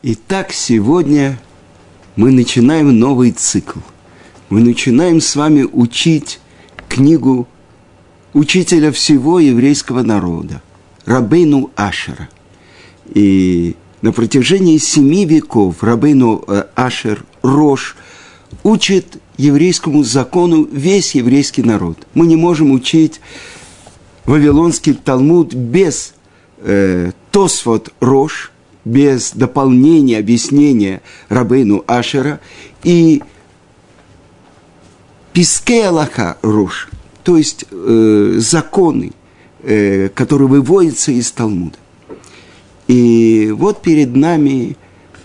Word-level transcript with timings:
Итак, 0.00 0.52
сегодня 0.52 1.40
мы 2.14 2.30
начинаем 2.30 2.96
новый 2.96 3.32
цикл. 3.32 3.80
Мы 4.48 4.60
начинаем 4.60 5.20
с 5.20 5.34
вами 5.34 5.64
учить 5.64 6.38
книгу 6.88 7.48
учителя 8.32 8.92
всего 8.92 9.40
еврейского 9.40 10.02
народа, 10.02 10.62
Рабейну 11.04 11.72
Ашера. 11.74 12.28
И 13.12 13.74
на 14.00 14.12
протяжении 14.12 14.78
семи 14.78 15.24
веков 15.24 15.82
Рабейну 15.82 16.44
э, 16.46 16.66
Ашер 16.76 17.24
Рош 17.42 17.96
учит 18.62 19.20
еврейскому 19.36 20.04
закону 20.04 20.62
весь 20.62 21.16
еврейский 21.16 21.64
народ. 21.64 22.06
Мы 22.14 22.28
не 22.28 22.36
можем 22.36 22.70
учить 22.70 23.20
Вавилонский 24.26 24.94
Талмуд 24.94 25.54
без 25.54 26.14
э, 26.58 27.10
Тосфот 27.32 27.92
Рош– 27.98 28.52
без 28.88 29.32
дополнения, 29.32 30.18
объяснения 30.18 31.02
Рабейну 31.28 31.84
Ашера 31.86 32.40
и 32.82 33.22
Писке 35.32 35.88
Руш, 36.42 36.88
то 37.22 37.36
есть 37.36 37.66
э, 37.70 38.34
законы, 38.38 39.12
э, 39.62 40.08
которые 40.08 40.48
выводятся 40.48 41.12
из 41.12 41.30
Талмуда. 41.30 41.76
И 42.88 43.54
вот 43.54 43.82
перед 43.82 44.16
нами 44.16 44.76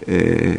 э, 0.06 0.58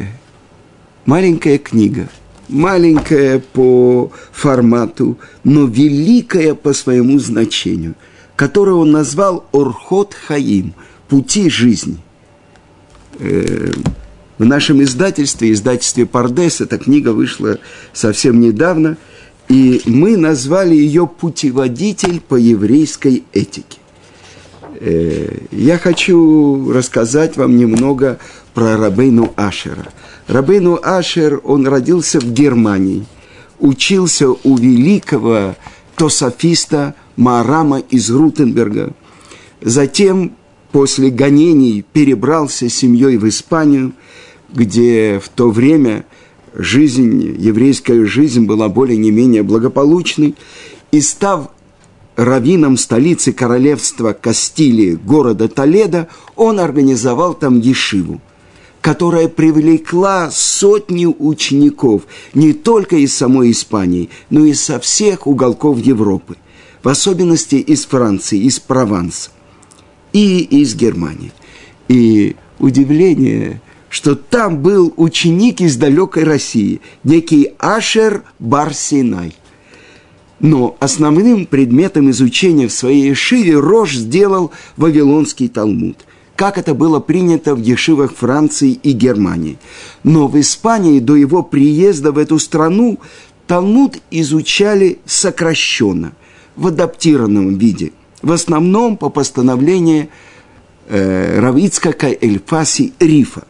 маленькая 1.05 1.59
книга, 1.59 2.09
маленькая 2.49 3.39
по 3.39 4.11
формату, 4.31 5.17
но 5.43 5.65
великая 5.65 6.55
по 6.55 6.73
своему 6.73 7.19
значению, 7.19 7.93
которую 8.35 8.79
он 8.79 8.91
назвал 8.91 9.45
Орхот 9.53 10.15
Хаим, 10.15 10.73
пути 11.07 11.49
жизни. 11.49 11.99
Э, 13.19 13.71
в 14.37 14.43
нашем 14.43 14.83
издательстве, 14.83 15.51
издательстве 15.51 16.05
Пардес, 16.05 16.59
эта 16.59 16.77
книга 16.77 17.09
вышла 17.09 17.57
совсем 17.93 18.41
недавно, 18.41 18.97
и 19.47 19.81
мы 19.85 20.17
назвали 20.17 20.75
ее 20.75 21.07
«Путеводитель 21.07 22.19
по 22.19 22.35
еврейской 22.35 23.23
этике». 23.31 23.77
Э, 24.79 25.37
я 25.51 25.77
хочу 25.77 26.71
рассказать 26.71 27.37
вам 27.37 27.55
немного 27.55 28.19
про 28.53 28.75
Рабейну 28.75 29.31
Ашера. 29.37 29.87
Рабейну 30.27 30.79
Ашер, 30.83 31.39
он 31.43 31.67
родился 31.67 32.19
в 32.19 32.25
Германии, 32.25 33.05
учился 33.59 34.29
у 34.29 34.57
великого 34.57 35.55
тософиста 35.95 36.95
Марама 37.15 37.79
из 37.79 38.09
Рутенберга. 38.09 38.91
Затем 39.61 40.35
после 40.75 41.09
гонений 41.09 41.85
перебрался 41.93 42.67
с 42.67 42.73
семьей 42.73 43.15
в 43.15 43.25
Испанию, 43.29 43.93
где 44.53 45.21
в 45.23 45.29
то 45.29 45.49
время 45.49 46.03
жизнь, 46.53 47.33
еврейская 47.39 48.05
жизнь 48.05 48.45
была 48.45 48.67
более 48.67 48.97
не 48.97 49.09
менее 49.09 49.41
благополучной, 49.41 50.35
и 50.91 50.99
став 50.99 51.47
раввином 52.17 52.75
столицы 52.75 53.31
королевства 53.31 54.11
Кастилии, 54.11 54.95
города 54.95 55.47
Толедо, 55.47 56.09
он 56.35 56.59
организовал 56.59 57.35
там 57.35 57.57
ешиву, 57.57 58.19
которая 58.81 59.29
привлекла 59.29 60.29
сотни 60.29 61.05
учеников 61.05 62.01
не 62.33 62.51
только 62.51 62.97
из 62.97 63.15
самой 63.15 63.51
Испании, 63.51 64.09
но 64.29 64.43
и 64.43 64.53
со 64.53 64.81
всех 64.81 65.25
уголков 65.25 65.79
Европы, 65.79 66.35
в 66.83 66.89
особенности 66.89 67.55
из 67.55 67.85
Франции, 67.85 68.39
из 68.39 68.59
Прованса 68.59 69.29
и 70.15 70.39
из 70.61 70.75
Германии. 70.75 71.33
И 71.89 72.37
удивление, 72.57 73.61
что 73.89 74.15
там 74.15 74.59
был 74.59 74.93
ученик 74.95 75.59
из 75.59 75.75
далекой 75.75 76.23
России, 76.23 76.79
некий 77.03 77.51
Ашер 77.59 78.23
Барсинай. 78.39 79.35
Но 80.39 80.77
основным 80.79 81.45
предметом 81.45 82.09
изучения 82.11 82.69
в 82.69 82.71
своей 82.71 83.09
Ешиве 83.09 83.59
Рош 83.59 83.95
сделал 83.95 84.51
Вавилонский 84.77 85.49
Талмуд, 85.49 86.05
как 86.37 86.57
это 86.57 86.73
было 86.73 87.01
принято 87.01 87.53
в 87.53 87.61
Ешивах 87.61 88.15
Франции 88.15 88.71
и 88.71 88.93
Германии. 88.93 89.57
Но 90.03 90.29
в 90.29 90.39
Испании 90.39 90.99
до 91.01 91.17
его 91.17 91.43
приезда 91.43 92.13
в 92.13 92.17
эту 92.17 92.39
страну 92.39 92.99
Талмуд 93.47 93.97
изучали 94.11 94.99
сокращенно, 95.05 96.13
в 96.55 96.67
адаптированном 96.67 97.57
виде– 97.57 97.91
в 98.21 98.31
основном 98.31 98.97
по 98.97 99.09
постановлению 99.09 100.09
э, 100.87 101.39
Равицкака 101.39 102.07
Эльфаси 102.07 102.93
Рифа. 102.99 103.43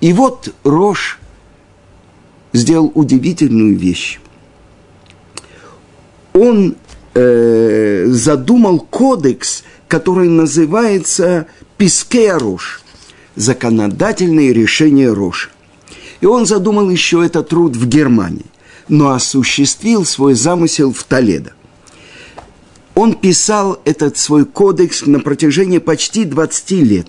И 0.00 0.12
вот 0.12 0.54
Рош 0.64 1.18
сделал 2.52 2.92
удивительную 2.94 3.76
вещь. 3.76 4.20
Он 6.32 6.76
э, 7.14 8.06
задумал 8.08 8.80
кодекс, 8.80 9.64
который 9.88 10.28
называется 10.28 11.46
Пискея 11.76 12.38
Рош, 12.38 12.82
законодательные 13.34 14.52
решения 14.52 15.12
Роша. 15.12 15.50
И 16.20 16.26
он 16.26 16.46
задумал 16.46 16.90
еще 16.90 17.24
этот 17.24 17.48
труд 17.48 17.76
в 17.76 17.86
Германии, 17.86 18.46
но 18.88 19.10
осуществил 19.10 20.04
свой 20.04 20.34
замысел 20.34 20.92
в 20.92 21.02
Толедо. 21.04 21.52
Он 22.98 23.14
писал 23.14 23.80
этот 23.84 24.16
свой 24.16 24.44
кодекс 24.44 25.06
на 25.06 25.20
протяжении 25.20 25.78
почти 25.78 26.24
20 26.24 26.70
лет 26.82 27.06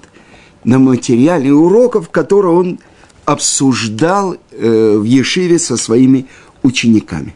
на 0.64 0.78
материале 0.78 1.52
уроков, 1.52 2.12
которые 2.12 2.54
он 2.54 2.80
обсуждал 3.26 4.38
э, 4.52 4.98
в 5.00 5.04
Ешиве 5.04 5.58
со 5.58 5.78
своими 5.78 6.28
учениками. 6.62 7.34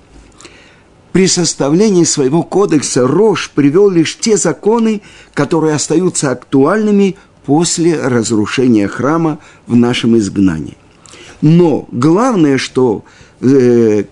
При 1.13 1.25
составлении 1.25 2.03
своего 2.03 2.43
кодекса 2.43 3.07
Рош 3.07 3.49
привел 3.49 3.89
лишь 3.89 4.19
те 4.19 4.37
законы, 4.37 5.01
которые 5.33 5.73
остаются 5.73 6.29
актуальными 6.29 7.15
после 7.47 7.99
разрушения 7.99 8.87
храма 8.87 9.39
в 9.65 9.75
нашем 9.75 10.15
изгнании. 10.15 10.77
Но 11.41 11.87
главное, 11.91 12.59
что 12.59 13.03
э, 13.41 14.03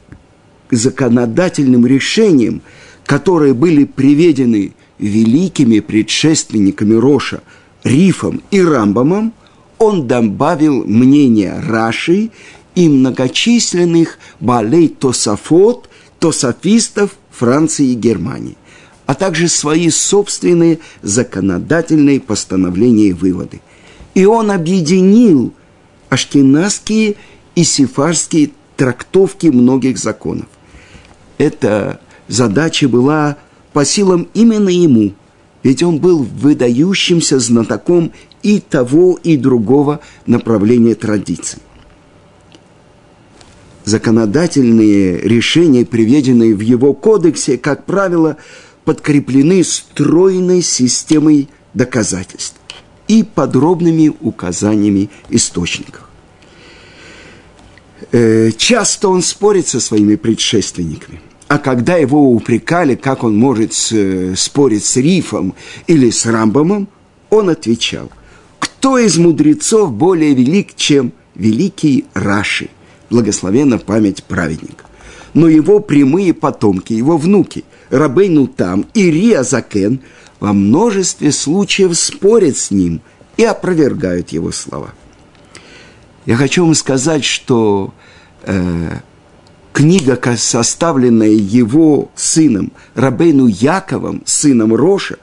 законодательным 0.72 1.85
решением– 1.85 2.63
которые 3.12 3.54
были 3.54 3.84
приведены 3.84 4.72
великими 4.98 5.82
предшественниками 5.82 6.94
Роша 6.94 7.42
Рифом 7.84 8.42
и 8.52 8.62
Рамбамом, 8.62 9.34
он 9.80 10.08
добавил 10.08 10.86
мнение 10.86 11.60
Раши 11.60 12.30
и 12.74 12.88
многочисленных 12.88 14.18
балей 14.40 14.88
Тософот, 14.88 15.90
тософистов 16.20 17.18
Франции 17.32 17.88
и 17.88 17.96
Германии, 17.96 18.56
а 19.08 19.14
также 19.14 19.50
свои 19.50 19.90
собственные 19.90 20.80
законодательные 21.02 22.22
постановления 22.22 23.08
и 23.08 23.14
выводы. 23.14 23.60
И 24.14 24.24
он 24.24 24.50
объединил 24.52 25.54
ашкенадские 26.08 27.16
и 27.56 27.66
сифарские 27.66 28.52
трактовки 28.78 29.48
многих 29.48 29.98
законов. 29.98 30.48
Это 31.38 32.00
задача 32.31 32.88
была 32.88 33.38
по 33.74 33.86
силам 33.86 34.28
именно 34.34 34.69
ему, 34.69 35.14
ведь 35.64 35.84
он 35.84 36.00
был 36.00 36.24
выдающимся 36.24 37.40
знатоком 37.40 38.14
и 38.42 38.59
того, 38.59 39.19
и 39.22 39.38
другого 39.38 40.00
направления 40.25 40.96
традиций. 40.96 41.59
Законодательные 43.84 45.22
решения, 45.22 45.86
приведенные 45.86 46.56
в 46.56 46.62
его 46.62 46.94
кодексе, 46.94 47.58
как 47.58 47.86
правило, 47.86 48.38
подкреплены 48.86 49.64
стройной 49.64 50.62
системой 50.62 51.50
доказательств 51.74 52.59
и 53.08 53.24
подробными 53.24 54.14
указаниями 54.22 55.09
источников. 55.29 56.08
Э, 58.11 58.52
часто 58.56 59.09
он 59.09 59.22
спорит 59.22 59.67
со 59.67 59.79
своими 59.79 60.16
предшественниками– 60.16 61.22
а 61.52 61.58
когда 61.58 61.98
его 61.98 62.32
упрекали, 62.32 62.96
как 62.96 63.26
он 63.26 63.36
может 63.36 63.74
спорить 63.74 64.86
с 64.86 64.96
Рифом 64.96 65.53
или 65.86 66.09
с 66.09 66.26
Рамбомом, 66.26 66.88
он 67.30 67.50
отвечал, 67.50 68.09
кто 68.58 68.98
из 68.98 69.18
мудрецов 69.18 69.92
более 69.92 70.34
велик, 70.34 70.78
чем 70.78 71.12
великий 71.36 72.06
Раши, 72.14 72.70
благословена 73.09 73.80
память 73.80 74.24
праведника. 74.24 74.86
Но 75.34 75.50
его 75.50 75.82
прямые 75.82 76.34
потомки, 76.34 76.94
его 76.94 77.18
внуки, 77.18 77.66
Рабейну 77.90 78.47
Там 78.47 78.86
и 78.94 79.12
Риа 79.12 79.44
Закен 79.44 80.00
во 80.40 80.54
множестве 80.54 81.34
случаев 81.34 81.97
спорят 81.97 82.56
с 82.56 82.72
ним 82.72 83.02
и 83.36 83.44
опровергают 83.44 84.30
его 84.30 84.54
слова. 84.54 84.94
Я 86.26 86.38
хочу 86.38 86.64
вам 86.64 86.76
сказать, 86.76 87.26
что 87.26 87.94
э, 88.44 89.00
книга, 89.73 90.20
составленная 90.38 91.29
его 91.29 92.12
сыном 92.16 92.72
Рабейну 92.96 93.47
Яковом, 93.47 94.23
сыном 94.26 94.73
Роша, 94.76 95.18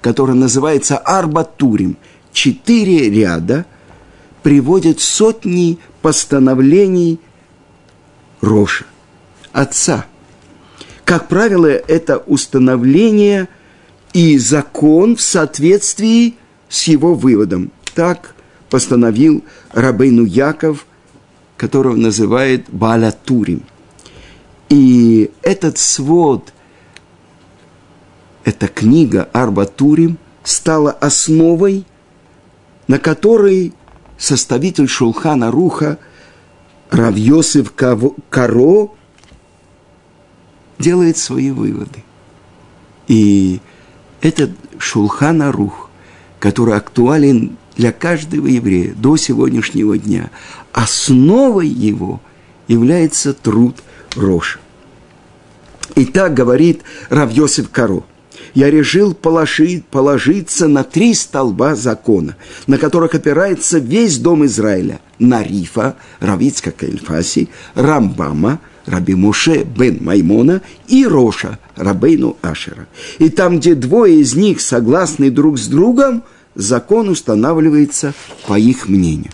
которая 0.00 0.36
называется 0.36 0.96
Арбатурим, 0.98 1.96
четыре 2.32 3.10
ряда, 3.10 3.66
приводит 4.42 5.00
сотни 5.00 5.78
постановлений 6.00 7.20
Роша, 8.40 8.84
отца. 9.52 10.06
Как 11.04 11.28
правило, 11.28 11.66
это 11.66 12.18
установление 12.18 13.48
и 14.12 14.38
закон 14.38 15.16
в 15.16 15.20
соответствии 15.20 16.34
с 16.68 16.84
его 16.84 17.14
выводом. 17.14 17.70
Так 17.94 18.34
постановил 18.70 19.44
Рабейну 19.72 20.24
Яков, 20.24 20.86
которого 21.56 21.94
называет 21.94 22.64
Балатурим. 22.70 23.62
И 24.72 25.30
этот 25.42 25.76
свод, 25.76 26.54
эта 28.42 28.68
книга 28.68 29.28
Арбатурим 29.34 30.16
стала 30.44 30.92
основой, 30.92 31.84
на 32.88 32.98
которой 32.98 33.74
составитель 34.16 34.88
Шулхана 34.88 35.50
Руха 35.50 35.98
Равьосиф 36.90 37.74
Каро 37.74 38.88
делает 40.78 41.18
свои 41.18 41.50
выводы. 41.50 42.02
И 43.08 43.60
этот 44.22 44.52
Шулхана 44.78 45.52
Рух, 45.52 45.90
который 46.40 46.78
актуален 46.78 47.58
для 47.76 47.92
каждого 47.92 48.46
еврея 48.46 48.94
до 48.94 49.18
сегодняшнего 49.18 49.98
дня, 49.98 50.30
основой 50.72 51.68
его 51.68 52.22
является 52.68 53.34
труд 53.34 53.76
Роша. 54.16 54.61
И 55.94 56.04
так 56.04 56.34
говорит 56.34 56.82
Равьосиф 57.10 57.70
Каро. 57.70 58.04
Я 58.54 58.70
решил 58.70 59.14
положить, 59.14 59.84
положиться 59.86 60.68
на 60.68 60.84
три 60.84 61.14
столба 61.14 61.74
закона, 61.74 62.36
на 62.66 62.78
которых 62.78 63.14
опирается 63.14 63.78
весь 63.78 64.18
дом 64.18 64.44
Израиля. 64.44 65.00
На 65.18 65.42
Рифа, 65.42 65.96
Равицка 66.20 66.70
Кельфаси, 66.70 67.48
Рамбама, 67.74 68.60
Раби 68.84 69.14
Муше 69.14 69.64
бен 69.64 69.98
Маймона 70.02 70.60
и 70.88 71.06
Роша, 71.06 71.58
Рабейну 71.76 72.36
Ашера. 72.42 72.88
И 73.18 73.28
там, 73.30 73.58
где 73.58 73.74
двое 73.74 74.20
из 74.20 74.34
них 74.34 74.60
согласны 74.60 75.30
друг 75.30 75.58
с 75.58 75.68
другом, 75.68 76.24
закон 76.54 77.08
устанавливается 77.08 78.12
по 78.46 78.58
их 78.58 78.88
мнению. 78.88 79.30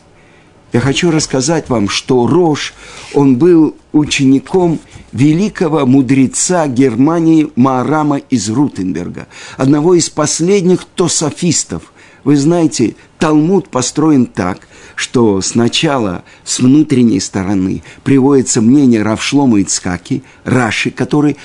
Я 0.73 0.81
хочу 0.81 1.11
рассказать 1.11 1.71
вам, 1.71 1.89
что 1.89 2.27
Рош, 2.27 2.75
он 3.15 3.37
был 3.37 3.75
учеником 3.93 4.79
великого 5.13 5.87
мудреца 5.87 6.67
Германии 6.67 7.51
Маарама 7.57 8.19
из 8.19 8.51
Рутенберга, 8.51 9.29
одного 9.57 9.95
из 9.95 10.11
последних 10.11 10.85
тософистов. 10.85 11.93
Вы 12.23 12.37
знаете, 12.37 12.97
Талмуд 13.19 13.71
построен 13.71 14.27
так, 14.27 14.69
что 14.95 15.41
сначала 15.41 16.25
с 16.45 16.59
внутренней 16.59 17.21
стороны 17.21 17.83
приводится 18.05 18.61
мнение 18.61 19.03
Равшлома 19.03 19.61
Ицхаки, 19.61 20.23
Раши, 20.45 20.91
который 20.91 21.39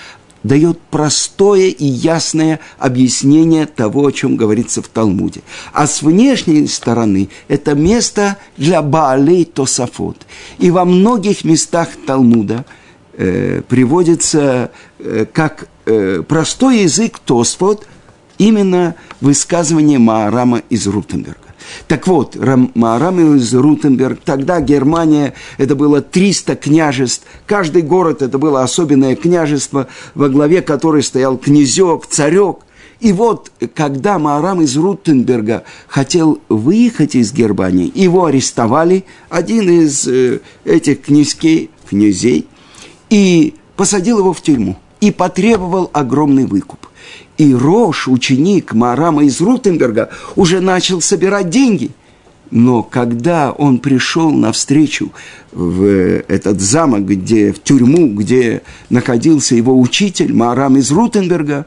дает 0.44 0.80
простое 0.80 1.68
и 1.68 1.86
ясное 1.86 2.60
объяснение 2.78 3.66
того, 3.66 4.07
о 4.07 4.12
чем 4.12 4.36
говорится 4.36 4.81
в 4.81 4.88
Талмуде. 4.88 5.42
А 5.72 5.88
с 5.88 6.01
внешней 6.01 6.68
стороны 6.68 7.30
это 7.48 7.74
место 7.74 8.38
для 8.57 8.81
Баалей 8.81 9.45
Тосафот. 9.45 10.18
И 10.60 10.69
во 10.72 10.86
многих 10.86 11.44
местах 11.44 11.90
Талмуда 12.06 12.66
э, 13.13 13.62
приводится 13.68 14.72
э, 15.00 15.25
как 15.31 15.68
э, 15.86 16.24
простой 16.28 16.80
язык 16.80 17.19
Тосфот 17.19 17.88
именно 18.38 18.96
высказывание 19.22 20.00
Маарама 20.00 20.62
из 20.69 20.88
Рутенберга. 20.88 21.43
Так 21.88 22.07
вот, 22.07 22.36
Рам 22.36 22.71
из 23.36 23.54
Рутенберг, 23.54 24.19
тогда 24.24 24.62
Германия, 24.62 25.33
это 25.57 25.75
было 25.75 26.01
300 26.01 26.56
княжеств, 26.56 27.25
каждый 27.45 27.81
город 27.81 28.21
это 28.21 28.38
было 28.38 28.63
особенное 28.63 29.15
княжество, 29.15 29.88
во 30.15 30.30
главе 30.30 30.62
которой 30.62 31.04
стоял 31.04 31.38
князек, 31.38 32.06
царек. 32.07 32.57
И 33.00 33.12
вот, 33.12 33.51
когда 33.75 34.18
Маарам 34.18 34.62
из 34.62 34.77
Рутенберга 34.77 35.63
хотел 35.88 36.39
выехать 36.48 37.15
из 37.15 37.33
Германии, 37.33 37.92
его 37.94 38.25
арестовали, 38.25 39.04
один 39.30 39.69
из 39.69 40.07
э, 40.07 40.39
этих 40.63 41.01
князей, 41.01 41.69
князей, 41.89 42.48
и 43.10 43.56
посадил 43.75 44.19
его 44.19 44.31
в 44.31 44.42
тюрьму, 44.42 44.77
и 45.04 45.12
потребовал 45.12 45.90
огромный 45.92 46.46
выкуп. 46.46 46.88
И 47.38 47.54
Рош, 47.54 48.08
ученик 48.08 48.74
Марама 48.74 49.26
из 49.26 49.42
Рутенберга, 49.42 50.10
уже 50.38 50.62
начал 50.62 51.02
собирать 51.02 51.50
деньги. 51.50 51.92
Но 52.50 52.84
когда 52.84 53.52
он 53.52 53.80
пришел 53.80 54.32
навстречу 54.32 55.12
в 55.52 55.84
этот 56.30 56.62
замок, 56.62 57.06
где, 57.06 57.52
в 57.52 57.62
тюрьму, 57.62 58.14
где 58.14 58.62
находился 58.90 59.56
его 59.56 59.78
учитель 59.78 60.34
Марам 60.34 60.78
из 60.78 60.90
Рутенберга, 60.90 61.66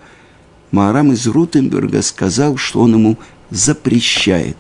Марам 0.70 1.12
из 1.12 1.26
Рутенберга 1.26 2.00
сказал, 2.00 2.56
что 2.56 2.80
он 2.80 2.94
ему 2.94 3.18
запрещает 3.50 4.56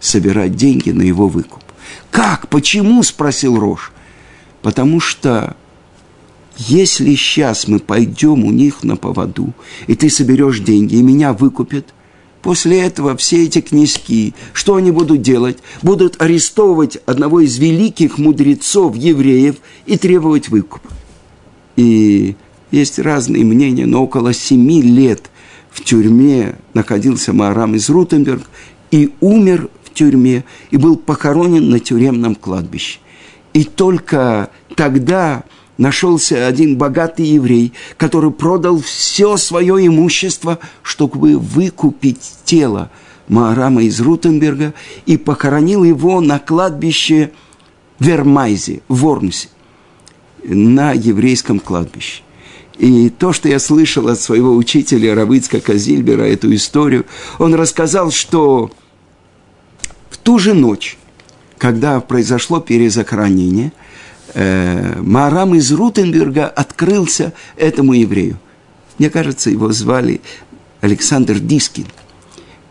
собирать 0.00 0.56
деньги 0.56 0.90
на 0.90 1.02
его 1.02 1.28
выкуп. 1.28 1.62
«Как? 2.10 2.48
Почему?»– 2.48 3.02
спросил 3.04 3.56
Рош. 3.56 3.92
«Потому 4.62 4.98
что 4.98 5.54
если 6.56 7.14
сейчас 7.14 7.68
мы 7.68 7.78
пойдем 7.78 8.44
у 8.44 8.50
них 8.50 8.82
на 8.82 8.96
поводу, 8.96 9.52
и 9.86 9.94
ты 9.94 10.08
соберешь 10.08 10.60
деньги, 10.60 10.96
и 10.96 11.02
меня 11.02 11.32
выкупят, 11.32 11.92
после 12.42 12.80
этого 12.80 13.16
все 13.16 13.44
эти 13.44 13.60
князьки, 13.60 14.34
что 14.52 14.76
они 14.76 14.90
будут 14.90 15.22
делать? 15.22 15.58
Будут 15.82 16.20
арестовывать 16.20 16.98
одного 17.06 17.40
из 17.40 17.58
великих 17.58 18.18
мудрецов 18.18 18.96
евреев 18.96 19.56
и 19.84 19.98
требовать 19.98 20.48
выкуп. 20.48 20.80
И 21.76 22.36
есть 22.70 22.98
разные 22.98 23.44
мнения, 23.44 23.86
но 23.86 24.02
около 24.02 24.32
семи 24.32 24.80
лет 24.80 25.30
в 25.70 25.84
тюрьме 25.84 26.56
находился 26.72 27.34
Маарам 27.34 27.74
из 27.74 27.90
Рутенберг 27.90 28.42
и 28.90 29.12
умер 29.20 29.68
в 29.84 29.92
тюрьме 29.92 30.44
и 30.70 30.78
был 30.78 30.96
похоронен 30.96 31.68
на 31.68 31.80
тюремном 31.80 32.34
кладбище. 32.34 32.98
И 33.52 33.64
только 33.64 34.50
тогда 34.74 35.44
нашелся 35.78 36.46
один 36.46 36.76
богатый 36.76 37.26
еврей, 37.26 37.72
который 37.96 38.30
продал 38.30 38.80
все 38.80 39.36
свое 39.36 39.86
имущество, 39.86 40.58
чтобы 40.82 41.38
выкупить 41.38 42.32
тело 42.44 42.90
Маарама 43.28 43.82
из 43.82 44.00
Рутенберга 44.00 44.72
и 45.04 45.16
похоронил 45.16 45.84
его 45.84 46.20
на 46.20 46.38
кладбище 46.38 47.32
Вермайзе, 47.98 48.82
в 48.88 48.98
Вормсе, 48.98 49.48
на 50.44 50.92
еврейском 50.92 51.58
кладбище. 51.58 52.22
И 52.78 53.08
то, 53.08 53.32
что 53.32 53.48
я 53.48 53.58
слышал 53.58 54.06
от 54.08 54.20
своего 54.20 54.54
учителя 54.54 55.14
Равыцка 55.14 55.60
Казильбера, 55.60 56.22
эту 56.22 56.54
историю, 56.54 57.06
он 57.38 57.54
рассказал, 57.54 58.10
что 58.10 58.70
в 60.10 60.18
ту 60.18 60.38
же 60.38 60.52
ночь, 60.52 60.98
когда 61.58 62.00
произошло 62.00 62.60
перезахоронение– 62.60 63.72
э, 64.36 65.00
Марам 65.00 65.54
из 65.54 65.72
Рутенберга 65.72 66.46
открылся 66.46 67.32
этому 67.56 67.94
еврею. 67.94 68.38
Мне 68.98 69.10
кажется, 69.10 69.50
его 69.50 69.72
звали 69.72 70.20
Александр 70.80 71.38
Дискин. 71.38 71.86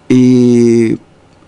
И 0.08 0.98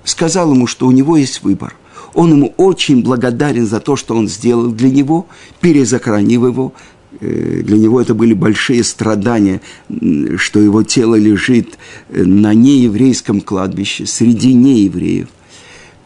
сказал 0.03 0.53
ему, 0.53 0.67
что 0.67 0.88
у 0.88 0.91
него 0.91 1.17
есть 1.17 1.43
выбор. 1.43 1.75
Он 2.13 2.31
ему 2.31 2.53
очень 2.57 3.03
благодарен 3.03 3.67
за 3.67 3.79
то, 3.79 3.95
что 3.95 4.15
он 4.15 4.27
сделал 4.27 4.71
для 4.71 4.89
него, 4.89 5.27
перезахоронив 5.62 6.43
его. 6.43 6.74
Э, 7.19 7.62
для 7.63 7.77
него 7.77 8.01
это 8.01 8.15
были 8.15 8.33
большие 8.33 8.83
страдания, 8.83 9.62
что 10.38 10.59
его 10.59 10.83
тело 10.83 11.15
лежит 11.15 11.77
э, 12.09 12.24
на 12.24 12.53
нееврейском 12.55 13.41
кладбище, 13.41 14.07
среди 14.07 14.53
неевреев. 14.53 15.27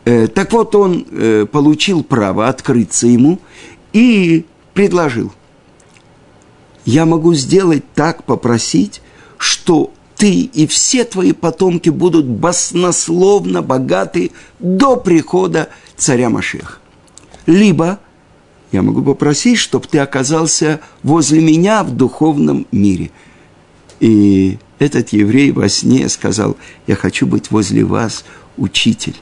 Э, 0.03 0.27
так 0.27 0.51
вот, 0.51 0.75
он 0.75 1.05
получил 1.51 2.03
право 2.03 2.49
открыться 2.49 3.07
ему 3.07 3.39
и 3.93 4.45
предложил, 4.73 5.31
я 6.85 7.05
могу 7.05 7.33
сделать 7.33 7.83
так, 7.93 8.23
попросить, 8.23 9.01
что 9.37 9.91
ты 10.15 10.41
и 10.41 10.67
все 10.67 11.03
твои 11.03 11.31
потомки 11.31 11.89
будут 11.89 12.25
баснословно 12.25 13.61
богаты 13.61 14.31
до 14.59 14.95
прихода 14.95 15.69
царя 15.97 16.29
Машеха. 16.29 16.77
Либо 17.45 17.99
я 18.71 18.81
могу 18.81 19.01
попросить, 19.01 19.57
чтобы 19.57 19.87
ты 19.87 19.99
оказался 19.99 20.79
возле 21.03 21.41
меня 21.41 21.83
в 21.83 21.91
духовном 21.95 22.67
мире. 22.71 23.11
И 23.99 24.57
этот 24.79 25.09
еврей 25.09 25.51
во 25.51 25.69
сне 25.69 26.07
сказал, 26.07 26.55
я 26.87 26.95
хочу 26.95 27.25
быть 27.27 27.51
возле 27.51 27.83
вас, 27.83 28.23
учитель. 28.57 29.15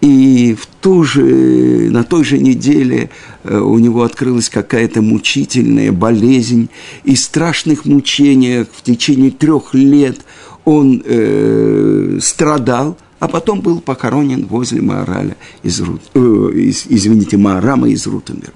И 0.00 0.54
в 0.54 0.66
ту 0.80 1.02
же, 1.02 1.88
на 1.90 2.04
той 2.04 2.24
же 2.24 2.38
неделе 2.38 3.10
э, 3.42 3.58
у 3.58 3.78
него 3.78 4.02
открылась 4.02 4.48
какая-то 4.48 5.02
мучительная 5.02 5.90
болезнь, 5.90 6.70
и 7.04 7.16
страшных 7.16 7.84
мучениях 7.84 8.68
в 8.72 8.82
течение 8.82 9.30
трех 9.30 9.74
лет 9.74 10.20
он 10.64 11.02
э, 11.04 12.18
страдал 12.20 12.96
а 13.20 13.26
потом 13.26 13.60
был 13.60 13.80
похоронен 13.80 14.46
возле 14.46 14.80
Маораля 14.80 15.36
из, 15.62 15.80
Рут, 15.80 16.02
э, 16.14 16.18
из, 16.54 16.86
извините, 16.88 17.36
Маарама 17.36 17.88
из 17.88 18.06
Рутенберга. 18.06 18.54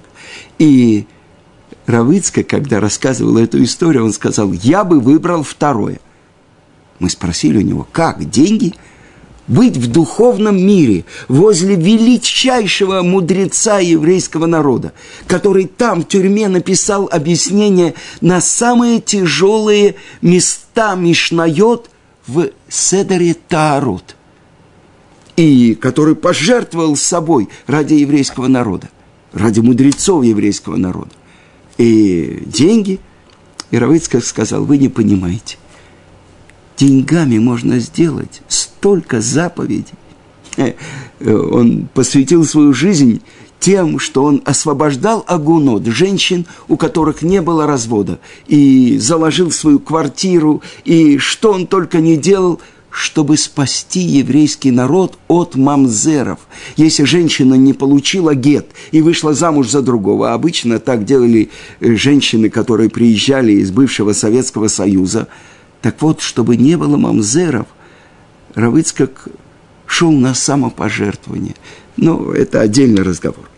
И 0.58 1.06
Равыцка, 1.87 2.44
когда 2.44 2.78
рассказывал 2.78 3.38
эту 3.38 3.62
историю, 3.62 4.04
он 4.04 4.12
сказал, 4.12 4.52
я 4.52 4.84
бы 4.84 5.00
выбрал 5.00 5.42
второе. 5.42 5.99
Мы 7.00 7.11
спросили 7.11 7.58
у 7.58 7.62
него, 7.62 7.87
как, 7.90 8.30
деньги? 8.30 8.75
Быть 9.52 9.76
в 9.76 9.92
духовном 9.92 10.56
мире, 10.56 11.04
возле 11.28 11.75
величайшего 11.75 13.02
мудреца 13.02 13.80
еврейского 13.80 14.47
народа, 14.47 14.94
который 15.26 15.66
там 15.66 16.00
в 16.00 16.09
тюрьме 16.09 16.49
написал 16.49 17.06
объяснение 17.12 17.92
на 18.23 18.40
самые 18.40 19.02
тяжелые 19.02 19.97
места 20.23 20.94
Мишнайот 20.94 21.90
в 22.26 22.49
Седере 22.71 23.35
Таарот, 23.35 24.16
и 25.37 25.75
который 25.75 26.14
пожертвовал 26.14 26.97
собой 26.97 27.50
ради 27.66 27.92
еврейского 27.92 28.47
народа, 28.47 28.88
ради 29.35 29.61
мудрецов 29.61 30.25
еврейского 30.25 30.76
народа 30.76 31.11
и 31.76 32.42
деньги. 32.47 33.00
И 33.71 33.76
Равыцкак 33.76 34.25
сказал, 34.25 34.64
вы 34.64 34.78
не 34.78 34.88
понимаете. 34.88 35.59
Деньгами 36.82 37.38
можно 37.38 37.78
сделать 37.78 38.42
столько 38.48 39.20
заповедей. 39.20 39.94
Э, 40.56 40.72
он 41.20 41.88
посвятил 41.94 42.44
свою 42.44 42.72
жизнь 42.72 43.22
тем, 43.60 44.00
что 44.00 44.24
он 44.24 44.42
освобождал 44.44 45.24
агунот, 45.28 45.86
женщин, 45.86 46.44
у 46.66 46.76
которых 46.76 47.22
не 47.22 47.40
было 47.40 47.68
развода, 47.68 48.18
и 48.48 48.98
заложил 48.98 49.52
свою 49.52 49.78
квартиру, 49.78 50.60
и 50.84 51.18
что 51.18 51.52
он 51.52 51.68
только 51.68 52.00
не 52.00 52.16
делал– 52.16 52.60
чтобы 52.92 53.38
спасти 53.38 54.00
еврейский 54.00 54.70
народ 54.70 55.18
от 55.26 55.56
мамзеров. 55.56 56.40
Если 56.76 57.04
женщина 57.04 57.54
не 57.54 57.72
получила 57.72 58.34
гет 58.34 58.66
и 58.90 59.00
вышла 59.00 59.32
замуж 59.32 59.70
за 59.70 59.80
другого, 59.80 60.34
обычно 60.34 60.78
так 60.78 61.06
делали 61.06 61.48
э, 61.80 61.94
женщины, 61.94 62.50
которые 62.50 62.90
приезжали 62.90 63.52
из 63.52 63.70
бывшего 63.70 64.12
Советского 64.12 64.68
Союза, 64.68 65.28
так 65.82 66.00
вот, 66.00 66.20
чтобы 66.20 66.56
не 66.56 66.76
было 66.76 66.96
мамзеров, 66.96 67.66
Равыцкак 68.54 69.28
шел 69.86 70.12
на 70.12 70.34
самопожертвование. 70.34 71.56
Но 71.96 72.32
это 72.32 72.60
отдельный 72.60 73.02
разговор. 73.02 73.48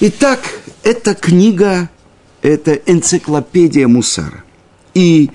Итак, 0.00 0.40
эта 0.82 1.14
книга, 1.14 1.90
это 2.40 2.72
энциклопедия 2.72 3.88
Мусара. 3.88 4.44
И 4.94 5.30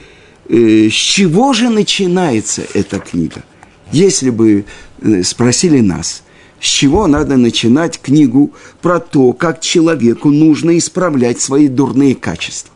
Э, 0.50 0.90
с 0.90 0.94
чего 0.94 1.54
же 1.54 1.70
начинается 1.70 2.64
эта 2.74 3.00
книга? 3.00 3.44
Если 3.92 4.30
бы 4.30 4.66
э, 5.02 5.24
спросили 5.24 5.80
нас, 5.80 6.24
с 6.60 6.66
чего 6.66 7.08
надо 7.08 7.38
начинать 7.38 8.00
книгу 8.00 8.52
про 8.82 9.00
то, 9.00 9.34
как 9.34 9.62
человеку 9.62 10.30
нужно 10.30 10.78
исправлять 10.78 11.40
свои 11.42 11.68
дурные 11.68 12.16
качества. 12.16 12.74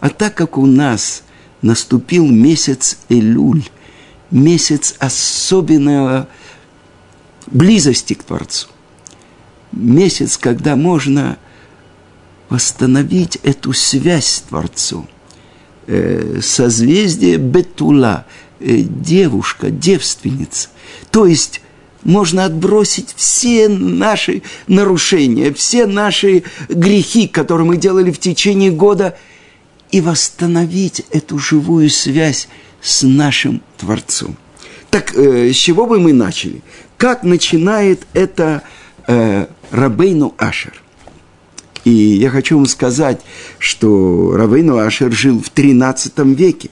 А 0.00 0.08
так 0.08 0.34
как 0.34 0.58
у 0.58 0.66
нас 0.66 1.22
наступил 1.62 2.26
месяц 2.26 2.98
Элюль, 3.08 3.64
месяц 4.30 4.94
особенного 4.98 6.28
близости 7.46 8.14
к 8.14 8.24
Творцу, 8.24 8.68
месяц, 9.72 10.36
когда 10.36 10.76
можно 10.76 11.38
восстановить 12.48 13.38
эту 13.42 13.72
связь 13.72 14.26
с 14.26 14.40
Творцом, 14.42 15.08
э, 15.86 16.40
созвездие 16.42 17.38
Бетула, 17.38 18.26
э, 18.60 18.82
девушка, 18.82 19.70
девственница. 19.70 20.68
То 21.10 21.26
есть 21.26 21.62
можно 22.04 22.44
отбросить 22.44 23.14
все 23.16 23.68
наши 23.68 24.42
нарушения, 24.66 25.52
все 25.52 25.86
наши 25.86 26.42
грехи, 26.68 27.28
которые 27.28 27.66
мы 27.66 27.76
делали 27.76 28.10
в 28.10 28.18
течение 28.18 28.70
года, 28.70 29.16
и 29.92 30.00
восстановить 30.00 31.04
эту 31.10 31.38
живую 31.38 31.88
связь 31.90 32.48
с 32.80 33.06
нашим 33.06 33.62
Творцом. 33.76 34.36
Так 34.90 35.14
э, 35.14 35.52
с 35.52 35.56
чего 35.56 35.86
бы 35.86 36.00
мы 36.00 36.12
начали? 36.12 36.64
Как 36.96 37.22
начинает 37.22 38.04
это 38.12 38.62
э, 39.06 39.46
Рабейну 39.70 40.34
Ашер? 40.38 40.82
И 41.84 41.90
я 41.90 42.30
хочу 42.30 42.56
вам 42.56 42.66
сказать, 42.66 43.20
что 43.58 44.34
Равейну 44.36 44.78
Ашер 44.78 45.12
жил 45.12 45.40
в 45.42 45.50
13 45.50 46.18
веке. 46.36 46.70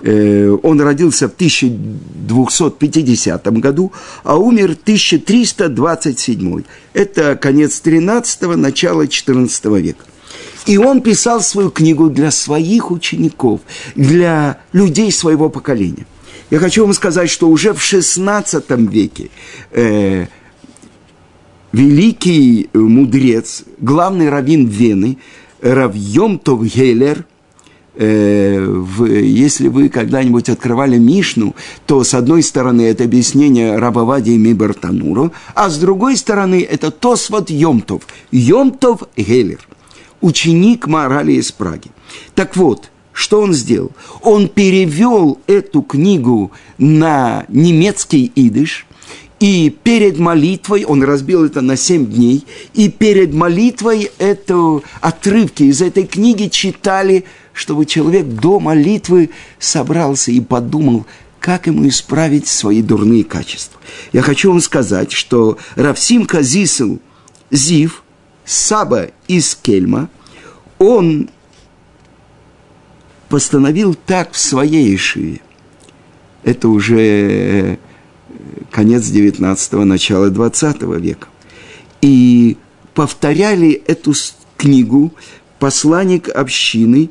Э, 0.00 0.56
он 0.62 0.80
родился 0.80 1.28
в 1.28 1.34
1250 1.34 3.52
году, 3.58 3.92
а 4.22 4.36
умер 4.36 4.76
в 4.76 4.82
1327. 4.82 6.62
Это 6.92 7.34
конец 7.36 7.82
13-го, 7.84 8.54
начало 8.56 9.08
14 9.08 9.64
века. 9.64 10.04
И 10.66 10.78
он 10.78 11.02
писал 11.02 11.40
свою 11.40 11.70
книгу 11.70 12.08
для 12.08 12.30
своих 12.30 12.90
учеников, 12.90 13.60
для 13.94 14.60
людей 14.72 15.12
своего 15.12 15.50
поколения. 15.50 16.06
Я 16.50 16.58
хочу 16.58 16.84
вам 16.84 16.94
сказать, 16.94 17.30
что 17.30 17.48
уже 17.48 17.72
в 17.74 17.82
16 17.82 18.70
веке 18.70 19.30
э, 19.72 20.26
великий 21.72 22.68
э, 22.72 22.78
мудрец, 22.78 23.64
главный 23.78 24.28
раввин 24.28 24.66
Вены, 24.66 25.18
Равьем 25.60 26.38
Гелер, 26.38 27.24
э, 27.96 28.64
в, 28.64 29.06
если 29.06 29.68
вы 29.68 29.88
когда-нибудь 29.88 30.48
открывали 30.48 30.98
Мишну, 30.98 31.54
то 31.86 32.04
с 32.04 32.14
одной 32.14 32.42
стороны 32.42 32.82
это 32.82 33.04
объяснение 33.04 33.78
Рабавади 33.78 34.36
Мибертануру, 34.36 35.32
а 35.54 35.70
с 35.70 35.78
другой 35.78 36.16
стороны 36.16 36.62
это 36.62 36.90
Тосват 36.90 37.50
Йомтов, 37.50 38.02
Йомтов 38.30 39.04
Гелер, 39.16 39.60
ученик 40.24 40.86
морали 40.86 41.32
из 41.32 41.52
Праги. 41.52 41.90
Так 42.34 42.56
вот, 42.56 42.90
что 43.12 43.40
он 43.40 43.52
сделал? 43.52 43.92
Он 44.22 44.48
перевел 44.48 45.38
эту 45.46 45.82
книгу 45.82 46.50
на 46.78 47.44
немецкий 47.48 48.32
идыш– 48.34 48.86
и 49.40 49.68
перед 49.68 50.18
молитвой, 50.18 50.84
он 50.84 51.02
разбил 51.02 51.44
это 51.44 51.60
на 51.60 51.76
семь 51.76 52.06
дней, 52.06 52.46
и 52.72 52.88
перед 52.88 53.34
молитвой 53.34 54.10
это 54.18 54.80
отрывки 55.00 55.64
из 55.64 55.82
этой 55.82 56.06
книги 56.06 56.48
читали, 56.48 57.24
чтобы 57.52 57.84
человек 57.84 58.26
до 58.26 58.60
молитвы 58.60 59.30
собрался 59.58 60.30
и 60.30 60.40
подумал, 60.40 61.04
как 61.40 61.66
ему 61.66 61.86
исправить 61.88 62.46
свои 62.46 62.80
дурные 62.80 63.24
качества. 63.24 63.78
Я 64.12 64.22
хочу 64.22 64.50
вам 64.50 64.60
сказать, 64.60 65.12
что 65.12 65.58
Равсим 65.74 66.26
Казисел 66.26 67.00
Зив, 67.50 68.03
Саба 68.44 69.08
из 69.28 69.54
Кельма, 69.54 70.08
он 70.78 71.30
постановил 73.28 73.94
так 73.94 74.32
в 74.32 74.38
своей 74.38 74.94
Ишиве. 74.94 75.40
Это 76.42 76.68
уже 76.68 77.78
конец 78.70 79.04
19-го, 79.04 79.84
начало 79.84 80.30
20 80.30 80.82
века. 80.82 81.28
И 82.02 82.58
повторяли 82.92 83.82
эту 83.86 84.12
книгу 84.56 85.12
посланник 85.58 86.28
общины 86.28 87.10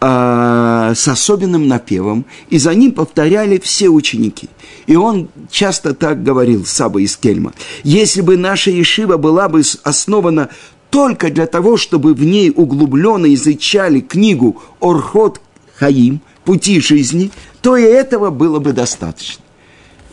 а, 0.00 0.94
с 0.94 1.08
особенным 1.08 1.66
напевом, 1.66 2.24
и 2.50 2.58
за 2.58 2.72
ним 2.74 2.92
повторяли 2.92 3.58
все 3.58 3.88
ученики. 3.88 4.48
И 4.86 4.94
он 4.94 5.28
часто 5.50 5.92
так 5.92 6.22
говорил, 6.22 6.64
Саба 6.64 7.00
из 7.00 7.16
Кельма, 7.16 7.52
если 7.82 8.20
бы 8.20 8.36
наша 8.36 8.70
Ешива 8.70 9.16
была 9.16 9.48
бы 9.48 9.62
основана 9.82 10.50
только 10.90 11.30
для 11.30 11.46
того, 11.46 11.76
чтобы 11.76 12.14
в 12.14 12.22
ней 12.22 12.52
углубленно 12.54 13.32
изучали 13.34 14.00
книгу 14.00 14.62
Орхот 14.80 15.40
Хаим, 15.76 16.20
пути 16.44 16.80
жизни, 16.80 17.30
то 17.60 17.76
и 17.76 17.82
этого 17.82 18.30
было 18.30 18.58
бы 18.58 18.72
достаточно. 18.72 19.42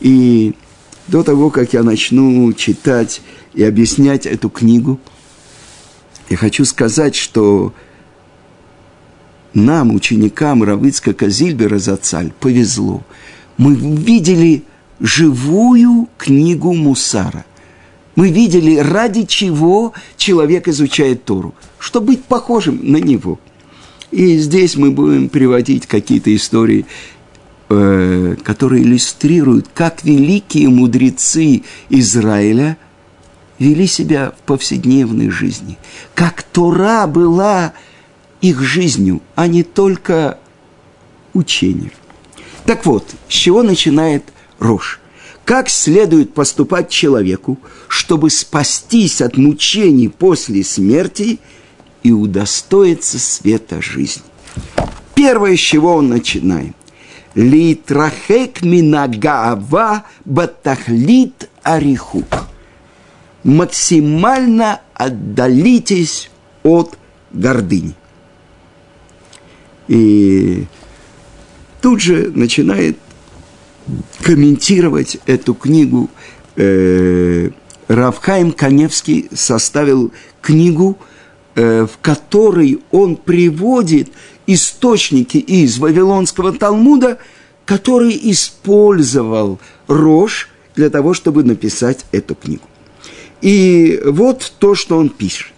И 0.00 0.54
до 1.08 1.22
того, 1.22 1.50
как 1.50 1.72
я 1.72 1.82
начну 1.82 2.52
читать 2.52 3.22
и 3.54 3.62
объяснять 3.62 4.26
эту 4.26 4.50
книгу, 4.50 5.00
я 6.28 6.36
хочу 6.36 6.64
сказать, 6.64 7.14
что 7.14 7.72
нам, 9.56 9.94
ученикам 9.94 10.62
Равыцка 10.62 11.14
Казильбера 11.14 11.78
Зацаль, 11.78 12.32
повезло. 12.38 13.02
Мы 13.56 13.74
видели 13.74 14.62
живую 15.00 16.08
книгу 16.18 16.74
Мусара. 16.74 17.44
Мы 18.14 18.30
видели, 18.30 18.76
ради 18.76 19.24
чего 19.24 19.92
человек 20.16 20.68
изучает 20.68 21.24
Тору, 21.24 21.54
чтобы 21.78 22.08
быть 22.08 22.24
похожим 22.24 22.80
на 22.82 22.98
него. 22.98 23.40
И 24.10 24.38
здесь 24.38 24.76
мы 24.76 24.90
будем 24.90 25.28
приводить 25.28 25.86
какие-то 25.86 26.34
истории 26.34 26.86
э, 27.68 28.36
которые 28.42 28.84
иллюстрируют, 28.84 29.66
как 29.74 30.04
великие 30.04 30.68
мудрецы 30.68 31.62
Израиля 31.88 32.76
вели 33.58 33.86
себя 33.86 34.32
в 34.38 34.42
повседневной 34.46 35.30
жизни, 35.30 35.78
как 36.14 36.42
Тора 36.42 37.06
была 37.06 37.72
их 38.40 38.60
жизнью, 38.60 39.22
а 39.34 39.46
не 39.46 39.62
только 39.62 40.38
учением. 41.32 41.92
Так 42.64 42.86
вот, 42.86 43.04
с 43.28 43.32
чего 43.32 43.62
начинает 43.62 44.24
Рош? 44.58 45.00
как 45.46 45.70
следует 45.70 46.34
поступать 46.34 46.90
человеку, 46.90 47.56
чтобы 47.86 48.30
спастись 48.30 49.22
от 49.22 49.36
мучений 49.36 50.08
после 50.08 50.64
смерти 50.64 51.38
и 52.02 52.10
удостоиться 52.10 53.20
света 53.20 53.80
жизни. 53.80 54.24
Первое, 55.14 55.56
с 55.56 55.60
чего 55.60 55.94
он 55.94 56.08
начинает. 56.08 56.74
Литрахек 57.36 58.62
минагаава 58.62 60.02
батахлит 60.24 61.48
арихук. 61.62 62.48
Максимально 63.44 64.80
отдалитесь 64.94 66.28
от 66.64 66.98
гордыни. 67.30 67.94
И 69.88 70.66
тут 71.80 72.00
же 72.00 72.30
начинает 72.34 72.98
комментировать 74.22 75.18
эту 75.26 75.54
книгу. 75.54 76.10
Э, 76.56 77.50
Равхайм 77.88 78.52
Каневский 78.52 79.28
составил 79.32 80.12
книгу, 80.42 80.98
э, 81.54 81.86
в 81.86 81.98
которой 82.02 82.80
он 82.90 83.16
приводит 83.16 84.10
источники 84.46 85.38
из 85.38 85.78
Вавилонского 85.78 86.52
Талмуда, 86.52 87.18
который 87.64 88.18
использовал 88.30 89.58
Рож 89.86 90.48
для 90.74 90.90
того, 90.90 91.14
чтобы 91.14 91.44
написать 91.44 92.04
эту 92.12 92.34
книгу. 92.34 92.64
И 93.40 94.00
вот 94.04 94.52
то, 94.58 94.74
что 94.74 94.98
он 94.98 95.08
пишет. 95.08 95.52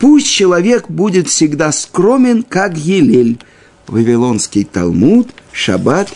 Пусть 0.00 0.28
человек 0.28 0.88
будет 0.88 1.28
всегда 1.28 1.70
скромен, 1.72 2.42
как 2.42 2.76
Елель. 2.76 3.38
Вавилонский 3.86 4.64
Талмуд, 4.64 5.28
Шаббат, 5.52 6.10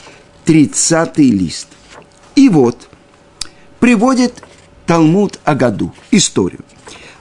30 0.46 1.18
лист. 1.18 1.68
И 2.34 2.48
вот, 2.48 2.88
приводит 3.80 4.42
Талмуд 4.86 5.38
о 5.44 5.54
году, 5.54 5.92
историю. 6.10 6.64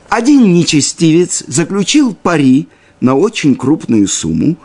Один 0.07 0.53
нечестивец 0.53 1.43
заключил 1.47 2.15
пари 2.15 2.69
на 3.01 3.15
очень 3.15 3.55
крупную 3.55 4.07
сумму, 4.07 4.55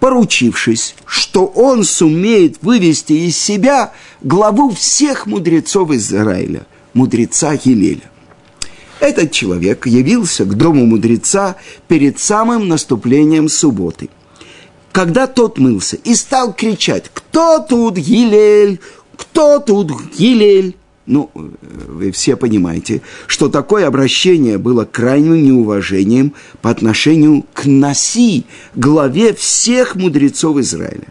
поручившись, 0.00 0.94
что 1.04 1.44
он 1.44 1.84
сумеет 1.84 2.62
вывести 2.62 3.12
из 3.12 3.36
себя 3.36 3.92
главу 4.22 4.70
всех 4.70 5.26
мудрецов 5.26 5.90
Израиля, 5.90 6.66
мудреца 6.94 7.52
Елеля. 7.52 8.10
Этот 9.00 9.30
человек 9.30 9.86
явился 9.86 10.44
к 10.44 10.54
дому 10.54 10.86
мудреца 10.86 11.56
перед 11.88 12.18
самым 12.18 12.68
наступлением 12.68 13.48
субботы. 13.48 14.08
Когда 14.92 15.26
тот 15.26 15.58
мылся 15.58 15.96
и 15.96 16.14
стал 16.14 16.54
кричать 16.54 17.10
«Кто 17.12 17.58
тут 17.58 17.96
Гилель? 17.96 18.80
Кто 19.16 19.58
тут 19.58 19.92
Гилель?» 20.16 20.76
Ну, 21.04 21.30
вы 21.34 22.10
все 22.10 22.34
понимаете, 22.36 23.00
что 23.28 23.48
такое 23.48 23.86
обращение 23.86 24.58
было 24.58 24.84
крайним 24.84 25.44
неуважением 25.44 26.32
по 26.62 26.70
отношению 26.70 27.44
к 27.52 27.64
Наси, 27.66 28.44
главе 28.74 29.32
всех 29.32 29.94
мудрецов 29.94 30.56
Израиля. 30.58 31.06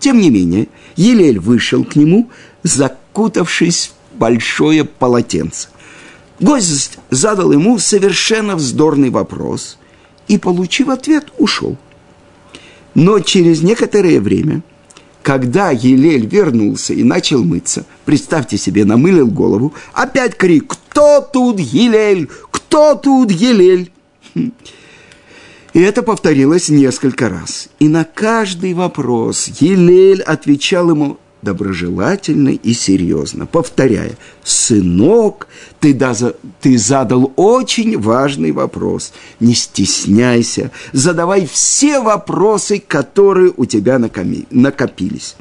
Тем 0.00 0.18
не 0.18 0.30
менее, 0.30 0.68
Елель 0.96 1.38
вышел 1.38 1.84
к 1.84 1.94
нему, 1.94 2.28
закутавшись 2.64 3.92
в 4.12 4.18
большое 4.18 4.84
полотенце. 4.84 5.68
Гость 6.40 6.98
задал 7.10 7.52
ему 7.52 7.78
совершенно 7.78 8.56
вздорный 8.56 9.10
вопрос 9.10 9.78
и, 10.28 10.38
получив 10.38 10.88
ответ, 10.88 11.32
ушел. 11.38 11.76
Но 12.94 13.20
через 13.20 13.62
некоторое 13.62 14.20
время, 14.20 14.62
когда 15.22 15.70
Елель 15.70 16.26
вернулся 16.26 16.92
и 16.94 17.02
начал 17.02 17.42
мыться, 17.42 17.84
представьте 18.04 18.58
себе, 18.58 18.84
намылил 18.84 19.26
голову, 19.28 19.74
опять 19.92 20.36
крик 20.36 20.68
«Кто 20.68 21.20
тут 21.20 21.58
Елель? 21.58 22.28
Кто 22.50 22.94
тут 22.94 23.30
Елель?» 23.30 23.92
И 24.34 25.80
это 25.80 26.02
повторилось 26.02 26.70
несколько 26.70 27.28
раз. 27.28 27.68
И 27.78 27.88
на 27.88 28.04
каждый 28.04 28.72
вопрос 28.72 29.48
Елель 29.60 30.22
отвечал 30.22 30.88
ему 30.88 31.18
доброжелательно 31.42 32.50
и 32.50 32.72
серьезно, 32.72 33.46
повторяя, 33.46 34.16
«Сынок, 34.42 35.48
ты, 35.80 35.94
даза, 35.94 36.36
ты 36.60 36.78
задал 36.78 37.32
очень 37.36 37.98
важный 37.98 38.52
вопрос. 38.52 39.12
Не 39.40 39.54
стесняйся, 39.54 40.70
задавай 40.92 41.46
все 41.46 42.00
вопросы, 42.00 42.82
которые 42.86 43.52
у 43.56 43.64
тебя 43.64 43.98
накопились». 43.98 45.36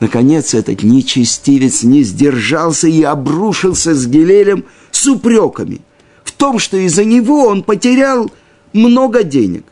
Наконец 0.00 0.54
этот 0.54 0.82
нечестивец 0.82 1.84
не 1.84 2.02
сдержался 2.02 2.88
и 2.88 3.02
обрушился 3.02 3.94
с 3.94 4.06
Гелелем 4.06 4.64
с 4.90 5.06
упреками 5.06 5.80
в 6.24 6.32
том, 6.32 6.58
что 6.58 6.76
из-за 6.76 7.04
него 7.04 7.46
он 7.46 7.62
потерял 7.62 8.30
много 8.72 9.22
денег, 9.22 9.64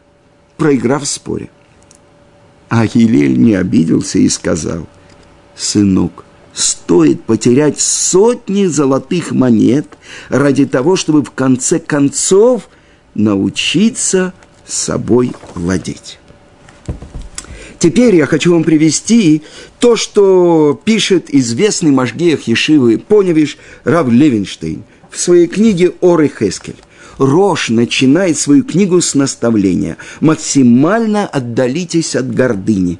проиграв 0.56 1.02
в 1.02 1.08
споре. 1.08 1.50
А 2.68 2.86
Гилель 2.86 3.36
не 3.36 3.54
обиделся 3.54 4.18
и 4.18 4.28
сказал– 4.28 4.86
сынок, 5.62 6.24
стоит 6.52 7.22
потерять 7.24 7.80
сотни 7.80 8.66
золотых 8.66 9.32
монет 9.32 9.86
ради 10.28 10.66
того, 10.66 10.96
чтобы 10.96 11.22
в 11.22 11.30
конце 11.30 11.78
концов 11.78 12.68
научиться 13.14 14.34
собой 14.66 15.32
владеть. 15.54 16.18
Теперь 17.78 18.14
я 18.14 18.26
хочу 18.26 18.52
вам 18.52 18.62
привести 18.62 19.42
то, 19.80 19.96
что 19.96 20.80
пишет 20.84 21.34
известный 21.34 21.90
Машгеях 21.90 22.42
Ешивы 22.42 22.98
Поневиш 22.98 23.58
Рав 23.82 24.08
Левинштейн 24.08 24.84
в 25.10 25.18
своей 25.18 25.48
книге 25.48 25.92
«Оры 26.00 26.28
Хескель». 26.28 26.76
Рош 27.18 27.68
начинает 27.68 28.38
свою 28.38 28.62
книгу 28.62 29.00
с 29.00 29.14
наставления 29.14 29.96
«Максимально 30.20 31.26
отдалитесь 31.26 32.14
от 32.14 32.32
гордыни», 32.32 32.98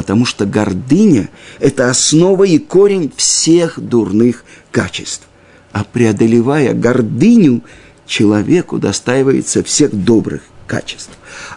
потому 0.00 0.24
что 0.24 0.46
гордыня– 0.46 1.28
это 1.60 1.90
основа 1.90 2.44
и 2.44 2.56
корень 2.56 3.12
всех 3.16 3.78
дурных 3.78 4.46
качеств. 4.72 5.28
А 5.72 5.84
преодолевая 5.84 6.72
гордыню, 6.72 7.62
человеку 8.06 8.78
достаивается 8.78 9.62
всех 9.62 9.92
добрых 9.92 10.40
качеств. 10.66 11.10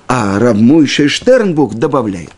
А 0.10 0.38
Равмойше 0.40 1.08
Штернбук 1.08 1.76
добавляет, 1.76 2.32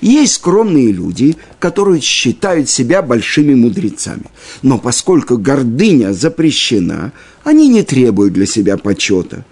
есть 0.00 0.36
скромные 0.36 0.90
люди, 0.90 1.36
которые 1.58 2.00
считают 2.00 2.70
себя 2.70 3.02
большими 3.02 3.54
мудрецами. 3.54 4.30
Но 4.62 4.78
поскольку 4.78 5.36
гордыня 5.36 6.14
запрещена, 6.14 7.12
они 7.44 7.68
не 7.68 7.82
требуют 7.82 8.32
для 8.32 8.46
себя 8.46 8.78
почета. 8.78 9.44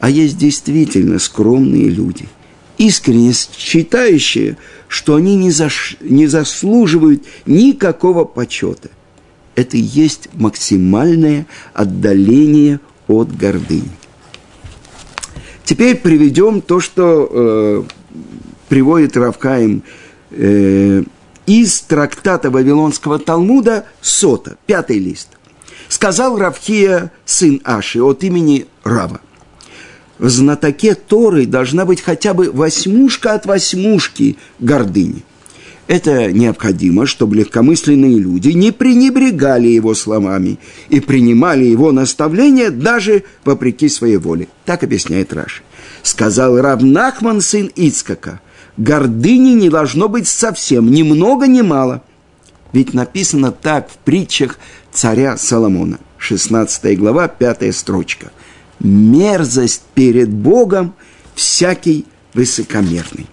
А 0.00 0.08
есть 0.08 0.38
действительно 0.38 1.18
скромные 1.18 1.90
люди, 1.90 2.26
искренне 2.78 3.34
считающие, 3.34 4.56
что 4.88 5.16
они 5.16 5.36
не, 5.36 5.50
заш... 5.50 5.96
не 6.00 6.26
заслуживают 6.26 7.24
никакого 7.46 8.24
почета. 8.24 8.90
Это 9.54 9.76
и 9.76 9.80
есть 9.80 10.28
максимальное 10.34 11.46
отдаление 11.72 12.80
от 13.08 13.34
гордыни. 13.34 13.90
Теперь 15.64 15.96
приведем 15.96 16.60
то, 16.60 16.78
что 16.80 17.28
э, 17.30 17.82
приводит 18.68 19.16
Равкаим 19.16 19.82
э, 20.30 21.02
из 21.46 21.80
трактата 21.80 22.50
Вавилонского 22.50 23.18
Талмуда 23.18 23.86
Сота, 24.00 24.56
пятый 24.66 24.98
лист. 24.98 25.28
Сказал 25.88 26.38
Равхия, 26.38 27.10
сын 27.24 27.60
Аши, 27.64 28.02
от 28.02 28.22
имени 28.24 28.66
Рава 28.84 29.20
в 30.18 30.28
знатоке 30.28 30.94
Торы 30.94 31.46
должна 31.46 31.84
быть 31.84 32.00
хотя 32.00 32.34
бы 32.34 32.50
восьмушка 32.50 33.34
от 33.34 33.46
восьмушки 33.46 34.36
гордыни. 34.58 35.24
Это 35.88 36.32
необходимо, 36.32 37.06
чтобы 37.06 37.36
легкомысленные 37.36 38.18
люди 38.18 38.48
не 38.48 38.72
пренебрегали 38.72 39.68
его 39.68 39.94
словами 39.94 40.58
и 40.88 40.98
принимали 40.98 41.64
его 41.64 41.92
наставления 41.92 42.70
даже 42.70 43.22
вопреки 43.44 43.88
своей 43.88 44.16
воле. 44.16 44.48
Так 44.64 44.82
объясняет 44.82 45.32
Раши. 45.32 45.62
Сказал 46.02 46.60
Равнахман, 46.60 47.40
сын 47.40 47.70
Ицкака, 47.76 48.40
гордыни 48.76 49.50
не 49.50 49.68
должно 49.68 50.08
быть 50.08 50.26
совсем, 50.26 50.90
ни 50.90 51.04
много, 51.04 51.46
ни 51.46 51.60
мало. 51.60 52.02
Ведь 52.72 52.92
написано 52.92 53.52
так 53.52 53.88
в 53.88 53.96
притчах 53.98 54.58
царя 54.92 55.36
Соломона, 55.36 56.00
16 56.18 56.98
глава, 56.98 57.28
5 57.28 57.74
строчка– 57.74 58.32
мерзость 58.80 59.82
перед 59.94 60.28
Богом 60.30 60.94
всякий 61.34 62.04
высокомерный. 62.34 63.26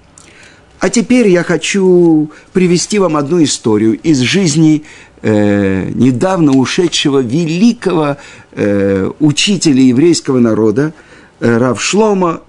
А 0.80 0.90
теперь 0.90 1.30
я 1.30 1.44
хочу 1.44 2.30
привести 2.52 3.00
вам 3.00 3.16
одну 3.16 3.42
историю 3.42 3.98
из 4.00 4.20
жизни 4.20 4.84
э, 5.22 5.90
недавно 5.94 6.52
ушедшего 6.52 7.20
великого 7.20 8.18
э, 8.52 9.10
учителя 9.20 9.82
еврейского 9.82 10.40
народа 10.40 10.94
э, 11.40 11.58
Рав 11.58 11.82
Шлома, 11.82 12.42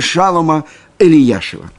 Шалома 0.00 0.64
Элияшева, 0.98 1.70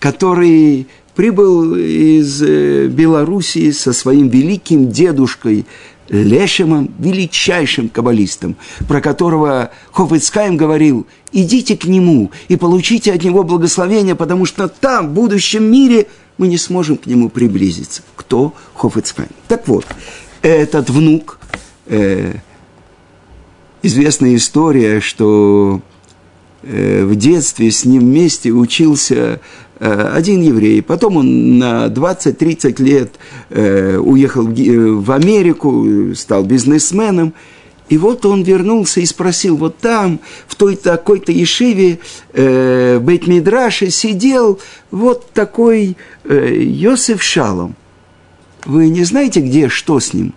который 0.00 0.88
прибыл 1.14 1.76
из 1.76 2.42
э, 2.42 2.86
Белоруссии 2.86 3.70
со 3.70 3.92
своим 3.92 4.28
великим 4.28 4.90
дедушкой 4.90 5.66
Лешемом, 6.08 6.90
величайшим 6.98 7.88
каббалистом, 7.88 8.56
про 8.88 9.00
которого 9.00 9.70
Хофицкайм 9.92 10.56
говорил, 10.56 11.06
идите 11.32 11.76
к 11.76 11.84
нему 11.84 12.30
и 12.48 12.56
получите 12.56 13.12
от 13.12 13.22
него 13.22 13.44
благословение, 13.44 14.14
потому 14.14 14.44
что 14.44 14.68
там, 14.68 15.08
в 15.08 15.12
будущем 15.12 15.64
мире, 15.64 16.06
мы 16.38 16.48
не 16.48 16.58
сможем 16.58 16.96
к 16.96 17.06
нему 17.06 17.28
приблизиться. 17.28 18.02
Кто 18.16 18.52
Хофицкайм? 18.74 19.28
Так 19.48 19.68
вот, 19.68 19.86
этот 20.42 20.90
внук, 20.90 21.38
э, 21.86 22.34
известная 23.82 24.34
история, 24.36 25.00
что 25.00 25.80
э, 26.62 27.04
в 27.04 27.14
детстве 27.16 27.70
с 27.70 27.84
ним 27.84 28.00
вместе 28.00 28.50
учился 28.50 29.40
один 29.84 30.42
еврей. 30.42 30.82
Потом 30.82 31.16
он 31.16 31.58
на 31.58 31.86
20-30 31.86 32.82
лет 32.82 33.14
э, 33.50 33.96
уехал 33.96 34.44
в 34.44 35.10
Америку, 35.12 36.14
стал 36.14 36.44
бизнесменом. 36.44 37.34
И 37.88 37.98
вот 37.98 38.24
он 38.24 38.42
вернулся 38.42 39.00
и 39.00 39.06
спросил, 39.06 39.56
вот 39.56 39.78
там, 39.78 40.20
в 40.46 40.54
той 40.54 40.76
такой-то 40.76 41.32
Ешиве, 41.32 41.98
э, 42.32 42.98
Бейт-Мидраше 43.00 43.90
сидел 43.90 44.60
вот 44.90 45.30
такой 45.32 45.96
э, 46.24 46.54
Йосиф 46.54 47.22
Шалом. 47.22 47.74
Вы 48.64 48.88
не 48.88 49.04
знаете, 49.04 49.40
где, 49.40 49.68
что 49.68 49.98
с 50.00 50.14
ним? 50.14 50.32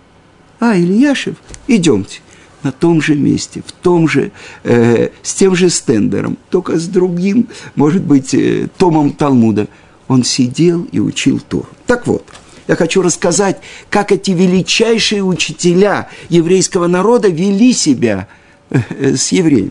А, 0.58 0.76
Ильяшев, 0.76 1.36
идемте 1.68 2.20
на 2.66 2.72
том 2.72 3.00
же 3.00 3.14
месте, 3.14 3.62
в 3.64 3.70
том 3.70 4.08
же, 4.08 4.32
э, 4.64 5.10
с 5.22 5.34
тем 5.34 5.54
же 5.54 5.70
стендером, 5.70 6.36
только 6.50 6.78
с 6.78 6.88
другим, 6.88 7.46
может 7.76 8.02
быть, 8.02 8.34
э, 8.34 8.68
томом 8.76 9.12
Талмуда. 9.12 9.68
Он 10.08 10.24
сидел 10.24 10.86
и 10.90 10.98
учил 10.98 11.40
Тору. 11.48 11.68
Так 11.86 12.06
вот, 12.06 12.24
я 12.68 12.74
хочу 12.74 13.02
рассказать, 13.02 13.60
как 13.88 14.10
эти 14.10 14.32
величайшие 14.32 15.22
учителя 15.22 16.08
еврейского 16.28 16.88
народа 16.88 17.28
вели 17.28 17.72
себя 17.72 18.26
э, 18.70 18.80
э 18.98 19.16
с 19.16 19.32
евреями. 19.32 19.70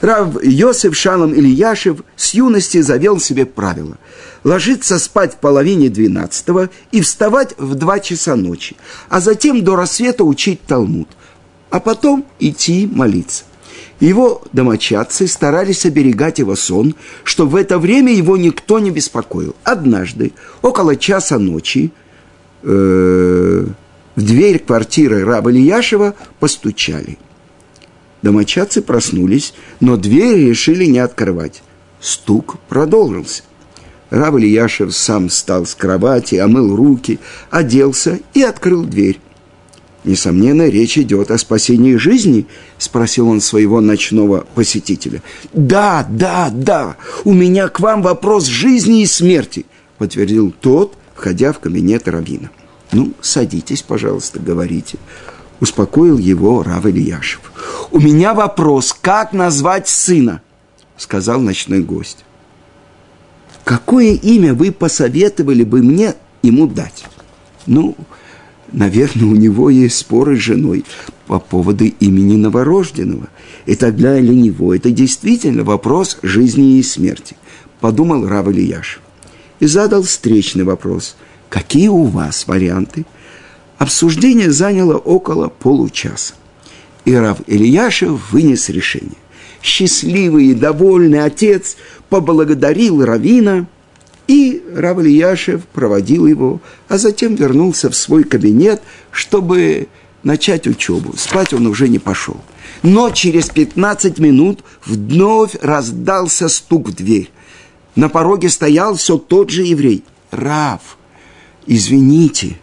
Рав 0.00 0.42
Йосиф 0.42 0.96
Шалом 0.96 1.32
Ильяшев 1.34 1.98
с 2.16 2.34
юности 2.34 2.82
завел 2.82 3.20
себе 3.20 3.44
правило– 3.44 3.96
ложиться 4.44 4.98
спать 4.98 5.34
в 5.34 5.36
половине 5.36 5.88
двенадцатого 5.88 6.68
и 6.92 7.00
вставать 7.00 7.54
в 7.58 7.74
два 7.74 7.98
часа 7.98 8.36
ночи, 8.36 8.76
а 9.08 9.20
затем 9.20 9.64
до 9.64 9.76
рассвета 9.76 10.24
учить 10.24 10.60
Талмуд– 10.66 11.08
а 11.76 11.80
потом 11.80 12.24
идти 12.38 12.88
молиться. 12.90 13.44
Его 14.00 14.42
домочадцы 14.54 15.26
старались 15.26 15.84
оберегать 15.84 16.38
его 16.38 16.56
сон, 16.56 16.94
что 17.22 17.46
в 17.46 17.54
это 17.54 17.78
время 17.78 18.14
его 18.14 18.38
никто 18.38 18.78
не 18.78 18.90
беспокоил. 18.90 19.54
Однажды, 19.62 20.32
около 20.62 20.96
часа 20.96 21.38
ночи, 21.38 21.92
э, 22.62 23.66
в 24.16 24.22
дверь 24.22 24.58
квартиры 24.58 25.22
раба 25.22 25.50
Ильяшева 25.50 26.14
постучали. 26.40 27.18
Домочадцы 28.22 28.80
проснулись, 28.80 29.52
но 29.80 29.98
дверь 29.98 30.48
решили 30.48 30.86
не 30.86 31.00
открывать. 31.00 31.62
Стук 32.00 32.56
продолжился. 32.70 33.42
Раб 34.08 34.36
Ильяшев 34.36 34.96
сам 34.96 35.28
встал 35.28 35.66
с 35.66 35.74
кровати, 35.74 36.36
омыл 36.36 36.74
руки, 36.74 37.18
оделся 37.50 38.18
и 38.32 38.42
открыл 38.42 38.84
дверь. 38.84 39.20
Несомненно, 40.06 40.68
речь 40.68 40.96
идет 40.96 41.32
о 41.32 41.36
спасении 41.36 41.96
жизни, 41.96 42.46
спросил 42.78 43.28
он 43.28 43.40
своего 43.40 43.80
ночного 43.80 44.46
посетителя. 44.54 45.20
Да, 45.52 46.06
да, 46.08 46.48
да, 46.54 46.96
у 47.24 47.34
меня 47.34 47.68
к 47.68 47.80
вам 47.80 48.02
вопрос 48.02 48.44
жизни 48.46 49.02
и 49.02 49.06
смерти, 49.06 49.66
подтвердил 49.98 50.54
тот, 50.60 50.96
входя 51.16 51.52
в 51.52 51.58
кабинет 51.58 52.06
Равина. 52.06 52.50
Ну, 52.92 53.14
садитесь, 53.20 53.82
пожалуйста, 53.82 54.38
говорите. 54.38 54.96
Успокоил 55.58 56.18
его 56.18 56.62
Рав 56.62 56.86
Ильяшев. 56.86 57.40
«У 57.90 57.98
меня 57.98 58.32
вопрос, 58.32 58.96
как 58.98 59.32
назвать 59.32 59.88
сына?» 59.88 60.40
Сказал 60.96 61.40
ночной 61.40 61.80
гость. 61.80 62.24
«Какое 63.64 64.12
имя 64.12 64.54
вы 64.54 64.70
посоветовали 64.70 65.64
бы 65.64 65.82
мне 65.82 66.14
ему 66.42 66.68
дать?» 66.68 67.06
«Ну, 67.66 67.96
наверное, 68.76 69.26
у 69.26 69.34
него 69.34 69.70
есть 69.70 69.96
споры 69.96 70.36
с 70.36 70.40
женой 70.40 70.84
по 71.26 71.40
поводу 71.40 71.84
имени 71.84 72.36
новорожденного. 72.36 73.28
И 73.64 73.74
тогда 73.74 74.20
для 74.20 74.34
него 74.34 74.72
это 74.72 74.90
действительно 74.90 75.64
вопрос 75.64 76.18
жизни 76.22 76.78
и 76.78 76.82
смерти, 76.84 77.36
подумал 77.80 78.28
Рав 78.28 78.46
Ильяш. 78.46 79.00
И 79.58 79.66
задал 79.66 80.02
встречный 80.02 80.64
вопрос. 80.64 81.16
Какие 81.48 81.88
у 81.88 82.04
вас 82.04 82.46
варианты? 82.46 83.06
Обсуждение 83.78 84.52
заняло 84.52 84.96
около 84.96 85.48
получаса. 85.48 86.34
И 87.06 87.14
Рав 87.14 87.38
Ильяшев 87.46 88.32
вынес 88.32 88.68
решение. 88.68 89.16
Счастливый 89.62 90.48
и 90.48 90.54
довольный 90.54 91.24
отец 91.24 91.76
поблагодарил 92.08 93.04
Равина– 93.04 93.66
и 94.26 94.62
Рав 94.74 94.98
Ильяшев 94.98 95.64
проводил 95.66 96.26
его, 96.26 96.60
а 96.88 96.98
затем 96.98 97.34
вернулся 97.34 97.90
в 97.90 97.96
свой 97.96 98.24
кабинет, 98.24 98.82
чтобы 99.10 99.88
начать 100.22 100.66
учебу. 100.66 101.14
Спать 101.16 101.54
он 101.54 101.66
уже 101.66 101.88
не 101.88 101.98
пошел. 101.98 102.40
Но 102.82 103.10
через 103.10 103.48
15 103.48 104.18
минут 104.18 104.64
вновь 104.84 105.54
раздался 105.62 106.48
стук 106.48 106.88
в 106.88 106.94
дверь. 106.94 107.30
На 107.94 108.08
пороге 108.08 108.48
стоял 108.48 108.96
все 108.96 109.16
тот 109.16 109.50
же 109.50 109.62
еврей. 109.62 110.02
Рав, 110.32 110.98
извините, 111.66 112.58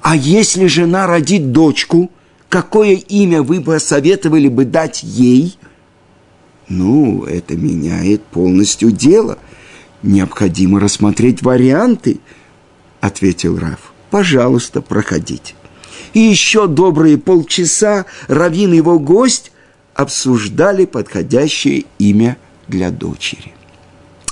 а 0.00 0.16
если 0.16 0.66
жена 0.66 1.06
родит 1.06 1.52
дочку, 1.52 2.10
какое 2.48 2.94
имя 2.94 3.42
вы 3.42 3.60
посоветовали 3.60 4.48
бы 4.48 4.64
дать 4.64 5.02
ей? 5.02 5.58
Ну, 6.68 7.24
это 7.24 7.54
меняет 7.56 8.22
полностью 8.24 8.90
дело– 8.90 9.38
необходимо 10.02 10.80
рассмотреть 10.80 11.42
варианты, 11.42 12.20
ответил 13.00 13.58
Раф. 13.58 13.92
Пожалуйста, 14.10 14.82
проходите. 14.82 15.54
И 16.12 16.20
еще 16.20 16.66
добрые 16.66 17.18
полчаса 17.18 18.06
Равин 18.28 18.72
и 18.74 18.76
его 18.76 18.98
гость 18.98 19.52
обсуждали 19.94 20.84
подходящее 20.84 21.84
имя 21.98 22.36
для 22.68 22.90
дочери. 22.90 23.54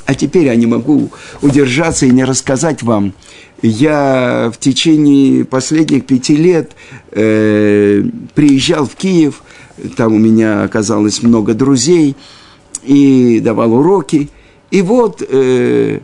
А 0.07 0.15
теперь 0.15 0.47
я 0.47 0.57
не 0.57 0.67
могу 0.67 1.11
удержаться 1.41 2.05
и 2.05 2.11
не 2.11 2.25
рассказать 2.25 2.83
вам. 2.83 3.15
Я 3.63 4.51
в 4.53 4.59
течение 4.59 5.45
последних 5.45 6.05
пяти 6.07 6.37
лет 6.37 6.73
э, 7.13 8.03
приезжал 8.35 8.87
в 8.87 8.97
Киев, 8.97 9.43
там 9.97 10.15
у 10.15 10.19
меня 10.19 10.65
оказалось 10.65 11.23
много 11.23 11.55
друзей, 11.55 12.17
и 12.83 13.41
давал 13.41 13.75
уроки– 13.75 14.29
и 14.71 14.83
вот 14.83 15.23
э, 15.27 16.01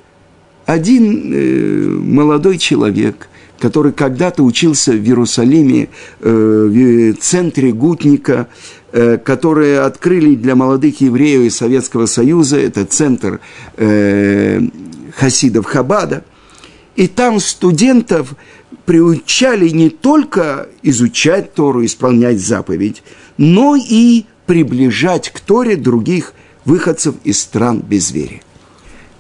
один 0.66 1.33
э, 1.33 1.88
молодой 1.88 2.59
человек, 2.59 3.29
который 3.61 3.92
когда-то 3.92 4.42
учился 4.42 4.92
в 4.92 5.05
Иерусалиме, 5.05 5.88
э, 6.20 6.31
в 6.31 7.14
центре 7.20 7.72
Гутника, 7.72 8.48
э, 8.92 9.18
которые 9.18 9.81
открыли 9.81 10.35
для 10.35 10.57
молодых 10.57 11.00
евреев 11.00 11.42
из 11.42 11.57
Советского 11.57 12.07
Союза, 12.07 12.59
это 12.59 12.85
центр 12.85 13.40
э, 13.76 14.61
хасидов 15.16 15.66
Хабада, 15.66 16.24
и 16.96 17.07
там 17.07 17.40
студентов 17.40 18.35
приучали 18.85 19.68
не 19.68 19.90
только 19.90 20.68
изучать 20.83 21.55
Тору, 21.55 21.85
исполнять 21.85 22.40
заповедь, 22.40 23.02
но 23.37 23.76
и 23.76 24.24
приближать 24.46 25.31
к 25.31 25.40
Торе 25.40 25.76
других 25.76 26.33
выходцев 26.64 27.14
из 27.24 27.40
стран 27.40 27.81
безверия. 27.81 28.40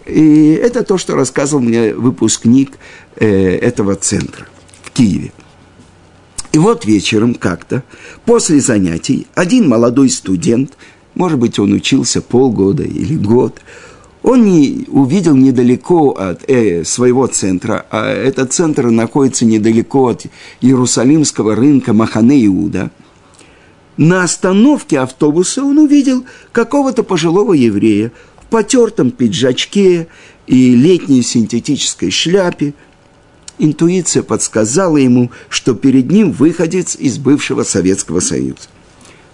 И 0.06 0.52
это 0.52 0.84
то, 0.84 0.98
что 0.98 1.14
рассказывал 1.14 1.62
мне 1.62 1.94
выпускник 1.94 2.78
э, 3.16 3.56
этого 3.56 3.96
центра 3.96 4.46
в 4.82 4.90
Киеве. 4.92 5.32
И 6.52 6.58
вот 6.58 6.86
вечером 6.86 7.34
как-то, 7.34 7.82
после 8.24 8.60
занятий, 8.60 9.26
один 9.34 9.68
молодой 9.68 10.08
студент, 10.08 10.76
может 11.14 11.38
быть, 11.38 11.58
он 11.58 11.72
учился 11.72 12.22
полгода 12.22 12.82
или 12.82 13.16
год, 13.16 13.60
он 14.22 14.44
не 14.44 14.86
увидел 14.88 15.36
недалеко 15.36 16.10
от 16.10 16.48
э, 16.48 16.84
своего 16.84 17.26
центра, 17.26 17.86
а 17.90 18.08
этот 18.08 18.52
центр 18.52 18.90
находится 18.90 19.44
недалеко 19.44 20.08
от 20.08 20.26
Иерусалимского 20.60 21.54
рынка 21.54 21.92
Махане 21.92 22.44
Иуда. 22.46 22.90
На 23.96 24.24
остановке 24.24 24.98
автобуса 24.98 25.62
он 25.62 25.78
увидел 25.78 26.24
какого-то 26.52 27.02
пожилого 27.02 27.52
еврея, 27.52 28.12
потертом 28.50 29.10
пиджачке 29.10 30.08
и 30.46 30.74
летней 30.74 31.22
синтетической 31.22 32.10
шляпе, 32.10 32.74
интуиция 33.58 34.22
подсказала 34.22 34.96
ему, 34.96 35.30
что 35.48 35.74
перед 35.74 36.10
ним 36.10 36.32
выходец 36.32 36.96
из 36.96 37.18
бывшего 37.18 37.62
Советского 37.62 38.20
Союза. 38.20 38.68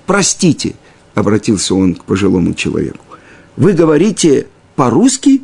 «Простите»,— 0.07 0.75
обратился 1.15 1.75
он 1.75 1.95
к 1.95 2.05
пожилому 2.05 2.55
человеку,— 2.55 3.05
«вы 3.57 3.73
говорите 3.73 4.47
по-русски?» 4.77 5.43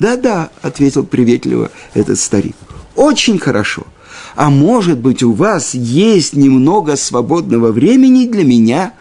Да-да, 0.00 0.50
ответил 0.62 1.04
приветливо 1.04 1.70
этот 1.92 2.18
старик. 2.18 2.56
Очень 2.96 3.38
хорошо. 3.38 3.86
А 4.34 4.48
может 4.48 4.98
быть, 4.98 5.22
у 5.22 5.32
вас 5.32 5.74
есть 5.74 6.32
немного 6.34 6.96
свободного 6.96 7.70
времени 7.70 8.26
для 8.26 8.42
меня? 8.42 8.94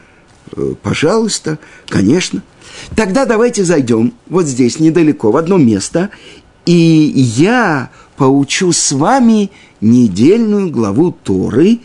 Э, 0.55 0.73
пожалуйста, 0.81 1.57
конечно. 1.87 2.43
Тогда 2.95 3.25
давайте 3.25 3.63
зайдем 3.63 4.13
вот 4.27 4.45
здесь 4.45 4.79
недалеко, 4.79 5.31
в 5.31 5.37
одно 5.37 5.57
место, 5.57 6.09
и 6.65 6.73
я 6.73 7.89
поучу 8.17 8.71
с 8.71 8.91
вами 8.91 9.51
недельную 9.81 10.69
главу 10.69 11.11
Торы, 11.11 11.79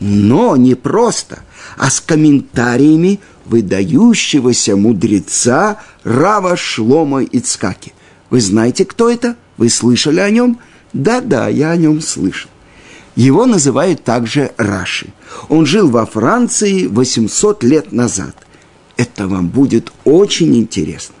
но 0.00 0.56
не 0.56 0.74
просто, 0.74 1.40
а 1.76 1.90
с 1.90 2.00
комментариями 2.00 3.20
выдающегося 3.44 4.76
мудреца 4.76 5.78
Рава 6.04 6.56
Шлома 6.56 7.22
Ицкаки. 7.22 7.94
Вы 8.30 8.40
знаете, 8.40 8.84
кто 8.84 9.08
это? 9.08 9.36
Вы 9.56 9.70
слышали 9.70 10.20
о 10.20 10.30
нем? 10.30 10.58
Да-да, 10.92 11.48
я 11.48 11.70
о 11.70 11.76
нем 11.76 12.00
слышал. 12.00 12.50
Его 13.16 13.46
называют 13.46 14.04
также 14.04 14.52
Раши. 14.58 15.08
Он 15.48 15.66
жил 15.66 15.88
во 15.88 16.06
Франции 16.06 16.86
800 16.86 17.64
лет 17.64 17.92
назад. 17.92 18.36
Это 18.98 19.28
вам 19.28 19.48
будет 19.48 19.92
очень 20.04 20.56
интересно. 20.56 21.14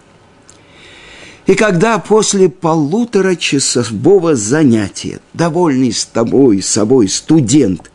И 1.46 1.54
когда 1.54 1.98
после 1.98 2.50
полутора 2.50 3.36
часового 3.36 4.34
занятия, 4.34 5.20
довольный 5.32 5.92
с 5.92 6.04
тобой, 6.04 6.60
собой 6.60 7.08
студент, 7.08 7.90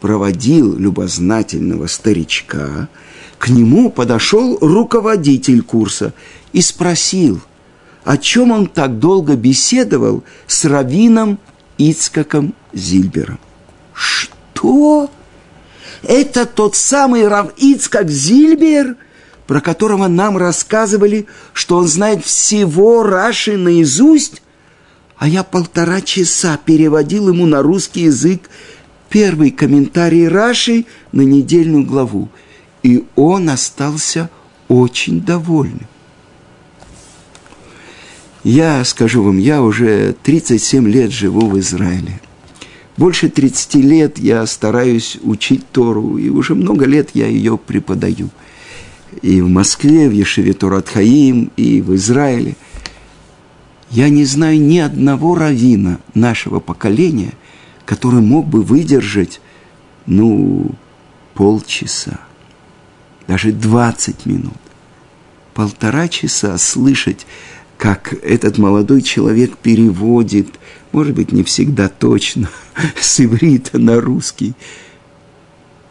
проводил 0.00 0.76
любознательного 0.76 1.86
старичка, 1.86 2.88
к 3.38 3.48
нему 3.48 3.90
подошел 3.90 4.58
руководитель 4.60 5.62
курса 5.62 6.12
и 6.52 6.60
спросил, 6.60 7.40
о 8.04 8.18
чем 8.18 8.52
он 8.52 8.66
так 8.66 8.98
долго 8.98 9.34
беседовал 9.34 10.22
с 10.46 10.64
раввином 10.66 11.38
Ицкаком 11.78 12.54
Зильбером. 12.74 13.40
«Что? 13.94 15.10
Это 16.02 16.44
тот 16.44 16.76
самый 16.76 17.26
Рав 17.26 17.52
Ицкак 17.56 18.10
Зильбер?» 18.10 18.96
Про 19.46 19.60
которого 19.60 20.08
нам 20.08 20.36
рассказывали, 20.36 21.26
что 21.52 21.78
он 21.78 21.88
знает 21.88 22.24
всего 22.24 23.02
Раши 23.02 23.56
наизусть, 23.56 24.42
а 25.16 25.28
я 25.28 25.42
полтора 25.42 26.00
часа 26.00 26.58
переводил 26.64 27.28
ему 27.28 27.46
на 27.46 27.62
русский 27.62 28.02
язык 28.02 28.48
первый 29.08 29.50
комментарий 29.50 30.28
Раши 30.28 30.86
на 31.12 31.22
недельную 31.22 31.84
главу, 31.84 32.28
и 32.82 33.04
он 33.14 33.50
остался 33.50 34.30
очень 34.68 35.20
довольным. 35.20 35.86
Я 38.42 38.84
скажу 38.84 39.22
вам, 39.22 39.38
я 39.38 39.62
уже 39.62 40.16
37 40.24 40.88
лет 40.88 41.12
живу 41.12 41.48
в 41.48 41.58
Израиле. 41.60 42.20
Больше 42.96 43.28
30 43.28 43.74
лет 43.76 44.18
я 44.18 44.44
стараюсь 44.46 45.16
учить 45.22 45.64
Тору, 45.70 46.18
и 46.18 46.28
уже 46.28 46.56
много 46.56 46.84
лет 46.84 47.10
я 47.14 47.26
ее 47.26 47.58
преподаю– 47.58 48.30
и 49.20 49.40
в 49.40 49.48
Москве, 49.48 50.08
в 50.08 50.12
Ешеве 50.12 50.52
Турат 50.52 50.88
Хаим, 50.88 51.50
и 51.56 51.80
в 51.80 51.94
Израиле. 51.94 52.56
Я 53.90 54.08
не 54.08 54.24
знаю 54.24 54.60
ни 54.60 54.78
одного 54.78 55.34
равина 55.34 55.98
нашего 56.14 56.60
поколения, 56.60 57.34
который 57.84 58.22
мог 58.22 58.46
бы 58.46 58.62
выдержать, 58.62 59.40
ну, 60.06 60.70
полчаса, 61.34 62.20
даже 63.28 63.52
20 63.52 64.26
минут, 64.26 64.56
полтора 65.54 66.08
часа 66.08 66.56
слышать, 66.58 67.26
как 67.76 68.14
этот 68.22 68.58
молодой 68.58 69.02
человек 69.02 69.58
переводит, 69.58 70.48
может 70.92 71.14
быть, 71.14 71.32
не 71.32 71.42
всегда 71.42 71.88
точно, 71.88 72.48
с 73.00 73.20
иврита 73.20 73.78
на 73.78 74.00
русский, 74.00 74.54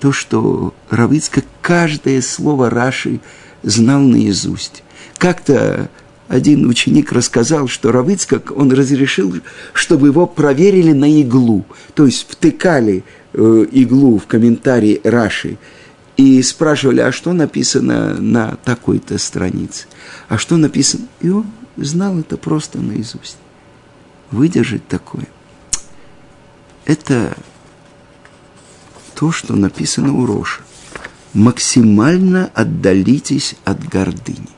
то, 0.02 0.12
что 0.12 0.74
Равицка 0.90 1.44
каждое 1.62 2.22
слово 2.22 2.72
Раши 2.72 3.22
знал 3.62 4.02
наизусть. 4.02 4.84
Как-то 5.20 5.90
один 6.28 6.68
ученик 6.68 7.12
рассказал, 7.12 7.68
что 7.68 7.92
Равицкак, 7.92 8.52
он 8.52 8.72
разрешил, 8.72 9.36
чтобы 9.74 10.08
его 10.08 10.26
проверили 10.26 10.92
на 10.92 11.22
иглу. 11.22 11.66
То 11.94 12.08
есть 12.08 12.26
втыкали 12.28 13.04
э, 13.34 13.66
иглу 13.72 14.18
в 14.18 14.26
комментарии 14.26 15.00
Раши 15.04 15.60
и 16.18 16.42
спрашивали, 16.42 17.02
а 17.02 17.12
что 17.12 17.32
написано 17.34 18.16
на 18.20 18.58
такой-то 18.64 19.20
странице? 19.20 19.86
А 20.30 20.40
что 20.40 20.58
написано? 20.58 21.06
И 21.20 21.30
он 21.30 21.46
знал 21.78 22.18
это 22.18 22.38
просто 22.38 22.80
наизусть. 22.80 23.38
Выдержать 24.32 24.88
такое. 24.88 25.28
Это 26.86 27.36
то, 29.22 29.32
что 29.32 29.56
написано 29.56 30.16
у 30.16 30.26
Роша. 30.26 30.62
Максимально 31.36 32.50
отдалитесь 32.56 33.54
от 33.66 33.88
гордыни. 33.88 34.50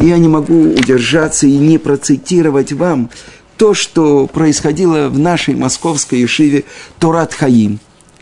Я 0.00 0.18
не 0.18 0.26
могу 0.26 0.72
удержаться 0.72 1.46
и 1.46 1.56
не 1.56 1.78
процитировать 1.78 2.72
вам 2.72 3.10
то, 3.56 3.74
что 3.74 4.26
происходило 4.26 5.08
в 5.08 5.20
нашей 5.20 5.54
московской 5.54 6.18
Ешиве 6.18 6.64
Торат 6.98 7.32
Хаим. 7.32 7.78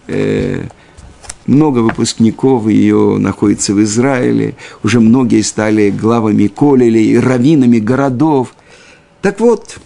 Э, 0.07 0.67
много 1.47 1.79
выпускников 1.79 2.69
ее 2.69 3.17
находится 3.19 3.73
в 3.73 3.83
Израиле, 3.83 4.55
уже 4.83 5.01
многие 5.01 5.41
стали 5.41 5.89
главами 5.89 6.47
колелей, 6.49 7.19
раввинами 7.19 7.79
городов. 7.79 8.55
Так 9.23 9.41
вот, 9.41 9.79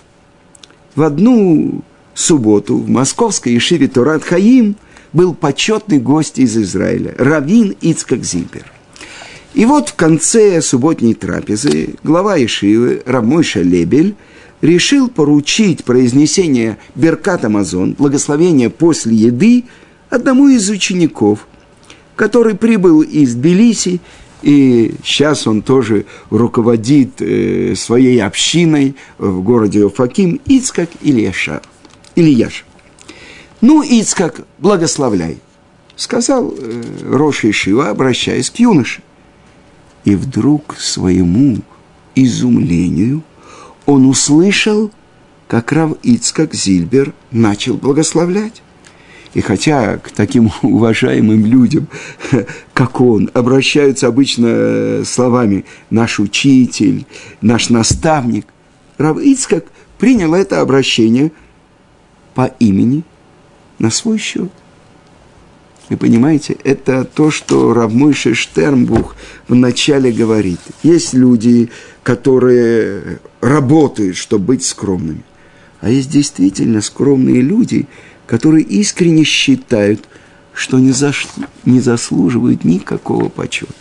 в 0.96 1.02
одну 1.02 1.84
субботу 2.14 2.78
в 2.78 2.90
московской 2.90 3.52
Ешиве 3.52 3.86
Торат 3.86 4.24
Хаим– 4.24 4.74
был 5.12 5.34
почетный 5.34 5.98
гость 5.98 6.38
из 6.38 6.56
Израиля, 6.56 7.14
Равин 7.18 7.76
Ицкак 7.80 8.24
Зильбер. 8.24 8.70
И 9.54 9.64
вот 9.64 9.88
в 9.88 9.94
конце 9.94 10.60
субботней 10.62 11.14
трапезы 11.14 11.94
глава 12.04 12.42
Ишивы 12.42 13.02
Рамойша 13.04 13.62
Лебель 13.62 14.14
решил 14.60 15.08
поручить 15.08 15.84
произнесение 15.84 16.78
Беркат 16.94 17.44
Амазон, 17.44 17.94
благословения 17.98 18.70
после 18.70 19.14
еды, 19.14 19.64
одному 20.08 20.48
из 20.48 20.68
учеников, 20.68 21.46
который 22.14 22.54
прибыл 22.54 23.02
из 23.02 23.34
Тбилиси, 23.34 24.00
и 24.42 24.94
сейчас 25.04 25.46
он 25.46 25.62
тоже 25.62 26.06
руководит 26.30 27.20
э, 27.20 27.74
своей 27.76 28.22
общиной 28.22 28.96
в 29.18 29.42
городе 29.42 29.84
Офаким, 29.84 30.40
Ицкак 30.46 30.88
Ильяша. 31.02 31.60
Ильяш. 32.14 32.64
Ну, 33.60 33.82
Ицкак, 33.82 34.46
благословляй, 34.58 35.38
сказал 35.96 36.54
э, 36.56 36.82
Роша 37.10 37.50
Ишива, 37.50 37.90
обращаясь 37.90 38.48
к 38.48 38.56
юноше. 38.56 39.02
И 40.04 40.14
вдруг 40.16 40.76
своему 40.78 41.58
изумлению 42.14 43.22
он 43.84 44.06
услышал, 44.06 44.90
как 45.46 45.72
Рав 45.72 45.92
Ицкак 46.02 46.54
Зильбер 46.54 47.12
начал 47.30 47.74
благословлять. 47.74 48.62
И 49.34 49.42
хотя 49.42 49.98
к 49.98 50.10
таким 50.10 50.50
уважаемым 50.62 51.44
людям, 51.44 51.86
как 52.72 53.00
он, 53.02 53.30
обращаются 53.34 54.06
обычно 54.06 54.46
э, 54.48 55.04
словами 55.04 55.66
«наш 55.90 56.18
учитель», 56.18 57.04
«наш 57.42 57.68
наставник», 57.68 58.46
Рав 58.96 59.18
Ицкак 59.18 59.66
принял 59.98 60.34
это 60.34 60.60
обращение 60.60 61.32
по 62.34 62.46
имени 62.58 63.02
на 63.80 63.90
свой 63.90 64.18
счет. 64.18 64.50
Вы 65.88 65.96
понимаете, 65.96 66.56
это 66.62 67.04
то, 67.04 67.32
что 67.32 67.74
Равмойша 67.74 68.32
Штернбух 68.34 69.16
вначале 69.48 70.12
говорит. 70.12 70.60
Есть 70.84 71.14
люди, 71.14 71.70
которые 72.04 73.18
работают, 73.40 74.16
чтобы 74.16 74.44
быть 74.44 74.64
скромными. 74.64 75.24
А 75.80 75.90
есть 75.90 76.10
действительно 76.10 76.80
скромные 76.80 77.40
люди, 77.40 77.88
которые 78.28 78.64
искренне 78.64 79.24
считают, 79.24 80.04
что 80.52 80.78
не, 80.78 80.92
заш... 80.92 81.26
не 81.64 81.80
заслуживают 81.80 82.62
никакого 82.64 83.28
почета. 83.28 83.72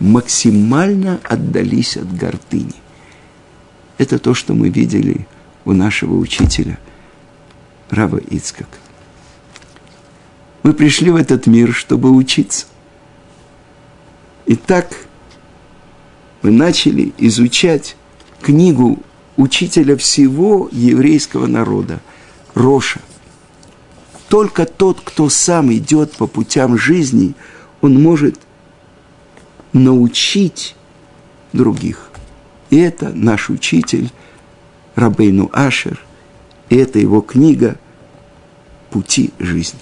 Максимально 0.00 1.20
отдались 1.22 1.96
от 1.96 2.12
гордыни. 2.16 2.74
Это 3.98 4.18
то, 4.18 4.34
что 4.34 4.54
мы 4.54 4.70
видели 4.70 5.28
у 5.64 5.72
нашего 5.72 6.16
учителя 6.16 6.78
Рава 7.90 8.16
Ицкака. 8.16 8.78
Мы 10.62 10.74
пришли 10.74 11.10
в 11.10 11.16
этот 11.16 11.46
мир, 11.46 11.72
чтобы 11.72 12.10
учиться. 12.10 12.66
И 14.46 14.56
так 14.56 14.94
мы 16.42 16.50
начали 16.50 17.12
изучать 17.18 17.96
книгу 18.42 18.98
учителя 19.36 19.96
всего 19.96 20.68
еврейского 20.72 21.46
народа, 21.46 22.00
Роша. 22.54 23.00
Только 24.28 24.66
тот, 24.66 25.00
кто 25.02 25.28
сам 25.28 25.72
идет 25.72 26.12
по 26.12 26.26
путям 26.26 26.76
жизни, 26.76 27.34
он 27.80 28.00
может 28.02 28.38
научить 29.72 30.76
других. 31.52 32.10
И 32.70 32.76
это 32.78 33.10
наш 33.10 33.50
учитель 33.50 34.10
Рабейну 34.94 35.50
Ашер, 35.52 36.00
и 36.68 36.76
это 36.76 36.98
его 36.98 37.20
книга 37.20 37.78
«Пути 38.90 39.32
жизни». 39.38 39.80